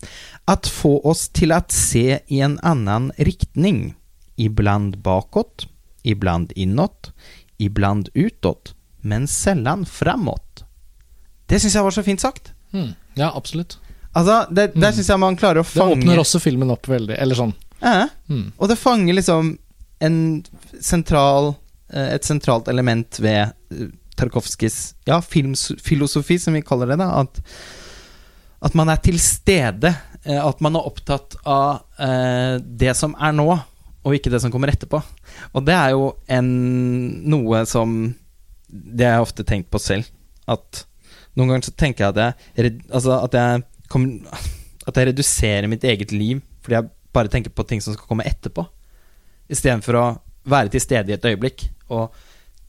[0.46, 3.96] Att få oss till att se i en annan riktning.
[4.36, 5.68] Ibland bakåt,
[6.04, 7.12] ibland inåt,
[7.58, 10.64] ibland utåt, men sällan framåt.
[11.46, 12.52] Det syns jeg var så fint sagt.
[12.74, 12.90] Mm.
[13.14, 13.80] ja absolutt.
[14.14, 14.94] Altså, det, Der Mm.
[14.94, 17.16] syns jeg man klarer å Det åpner også filmen opp veldig.
[17.20, 17.54] Eller sånn.
[17.82, 18.52] Ja, Mm.
[18.58, 19.58] Og det fanger liksom
[20.00, 20.44] en
[20.82, 21.56] sentral,
[21.94, 23.88] eh, et sentralt element ved eh,
[24.18, 26.98] Tarkovskijs ja, filmfilosofi, som vi kaller det.
[27.02, 27.40] da At,
[28.68, 29.94] at man er til stede.
[30.26, 33.48] eh, At man er opptatt av eh, det som er nå,
[34.08, 35.02] og ikke det som kommer etterpå.
[35.54, 36.50] Og det er jo en,
[37.30, 38.14] noe som
[38.68, 40.08] Det har jeg ofte tenkt på selv.
[40.48, 40.86] At
[41.38, 44.08] noen ganger så tenker jeg at jeg, altså at jeg kom,
[44.88, 48.26] At jeg reduserer mitt eget liv fordi jeg bare tenker på ting som skal komme
[48.28, 48.66] etterpå.
[49.48, 50.08] Istedenfor å
[50.48, 51.64] være til stede i et øyeblikk
[51.96, 52.12] og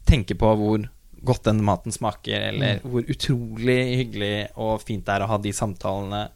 [0.06, 0.84] tenke på hvor
[1.24, 5.52] godt den maten smaker, eller hvor utrolig hyggelig og fint det er å ha de
[5.52, 6.28] samtalene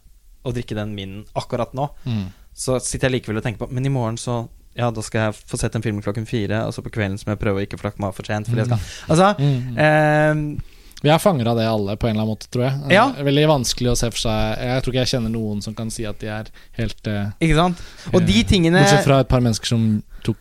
[0.43, 1.87] og drikke den minen akkurat nå.
[2.05, 2.25] Mm.
[2.53, 4.43] Så sitter jeg likevel og tenker på Men i morgen så
[4.75, 7.27] Ja, da skal jeg få sett en film klokken fire, og så på kvelden så
[7.27, 8.47] må jeg prøve å ikke flakke meg for sent.
[8.49, 8.79] Fordi jeg skal
[9.13, 9.77] Altså Mm.
[9.77, 10.61] eh,
[11.03, 12.93] Vi er fanger av det alle, på en eller annen måte, tror jeg.
[12.95, 13.09] Ja.
[13.11, 15.73] Det er Veldig vanskelig å se for seg Jeg tror ikke jeg kjenner noen som
[15.75, 17.81] kan si at de er helt eh, Ikke sant?
[18.13, 20.37] Og de eh, tingene Bortsett fra et par mennesker som tok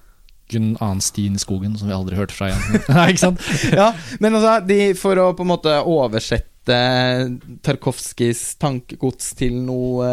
[0.53, 2.83] en annen sti inn i skogen, som vi aldri hørte fra igjen.
[2.97, 3.45] Nei, ikke sant?
[3.73, 3.91] Ja,
[4.21, 6.49] men altså, de, for å på en måte oversette
[7.67, 10.07] Tarkovskijs tankegods til noe,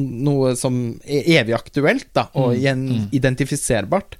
[0.00, 3.06] noe som er evig aktuelt, da, og Mm, igjen mm.
[3.18, 4.16] identifiserbart,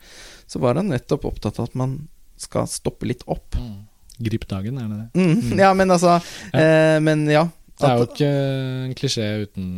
[0.46, 1.96] så var han nettopp opptatt av at man
[2.36, 3.56] skal stoppe litt opp.
[4.18, 5.08] Grip dagen, er det det?
[5.20, 5.58] Mm, Mm.
[5.58, 6.18] Ja, men altså
[6.52, 7.46] eh, Men ja.
[7.80, 9.70] Det er jo ikke en klisjé uten,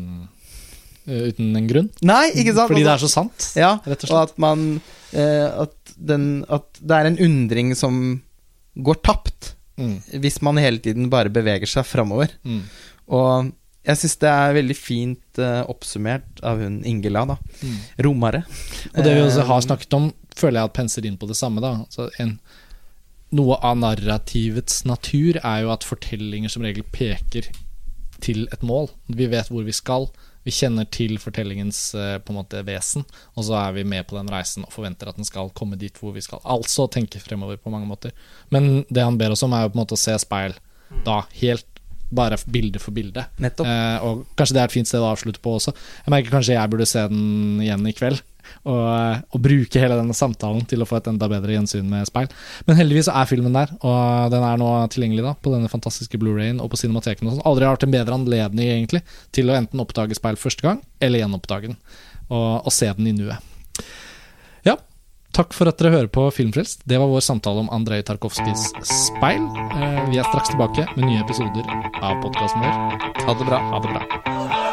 [1.07, 1.91] uten en grunn.
[2.03, 2.71] Nei, ikke sant?
[2.71, 4.65] Fordi det er Altså, så sant, Ja, rett og og at man
[5.13, 8.01] eh, at, den, at det er en undring som
[8.77, 12.31] går tapt Mm, hvis man hele tiden bare beveger seg framover.
[12.49, 12.63] mm,
[13.13, 13.51] Og
[13.85, 17.37] jeg syns det er veldig fint eh, oppsummert av hun Ingela, da.
[17.61, 17.75] mm.
[18.07, 18.41] Romare.
[18.95, 21.37] Og det vi også har Eh, snakket om, føler jeg at penser inn på det
[21.37, 21.61] samme.
[21.61, 22.39] da altså en,
[23.37, 27.51] Noe av narrativets natur er jo at fortellinger som regel peker
[28.25, 28.89] til et mål.
[29.13, 30.09] Vi vet hvor vi skal.
[30.47, 34.19] Vi kjenner til fortellingens eh, på en måte vesen, og så er vi med på
[34.19, 36.43] den reisen og forventer at den skal komme dit hvor vi skal.
[36.45, 38.15] Altså tenke fremover på mange måter.
[38.55, 40.55] Men det han ber oss om, er jo på en måte å se speil
[41.07, 41.67] da helt
[42.15, 43.25] bare bilde for bilde.
[43.43, 43.67] Nettopp.
[43.67, 45.75] Eh, og kanskje det er et fint sted å avslutte på også.
[46.05, 48.23] Jeg merker kanskje jeg burde se den igjen i kveld.
[48.67, 52.31] Og, og bruke hele denne samtalen til å få et enda bedre gjensyn med speil.
[52.67, 56.61] Men heldigvis er filmen der, og den er nå tilgjengelig da på denne fantastiske Blu-rayen
[56.63, 57.37] og på cinematekene.
[57.37, 57.47] sånn.
[57.47, 59.05] Aldri har vært en bedre anledning egentlig
[59.37, 61.79] til å enten oppdage speil første gang, eller gjenoppdage den.
[62.27, 63.55] Og, og se den i nuet.
[64.67, 64.75] Ja,
[65.37, 66.83] takk for at dere hører på Filmfrelst.
[66.89, 69.47] Det var vår samtale om Andrej Tarkovskijs Speil.
[69.79, 71.71] Eh, vi er straks tilbake med nye episoder
[72.03, 73.13] av podkasten vår.
[73.27, 73.67] Ha det bra.
[73.71, 74.66] Ha det bra.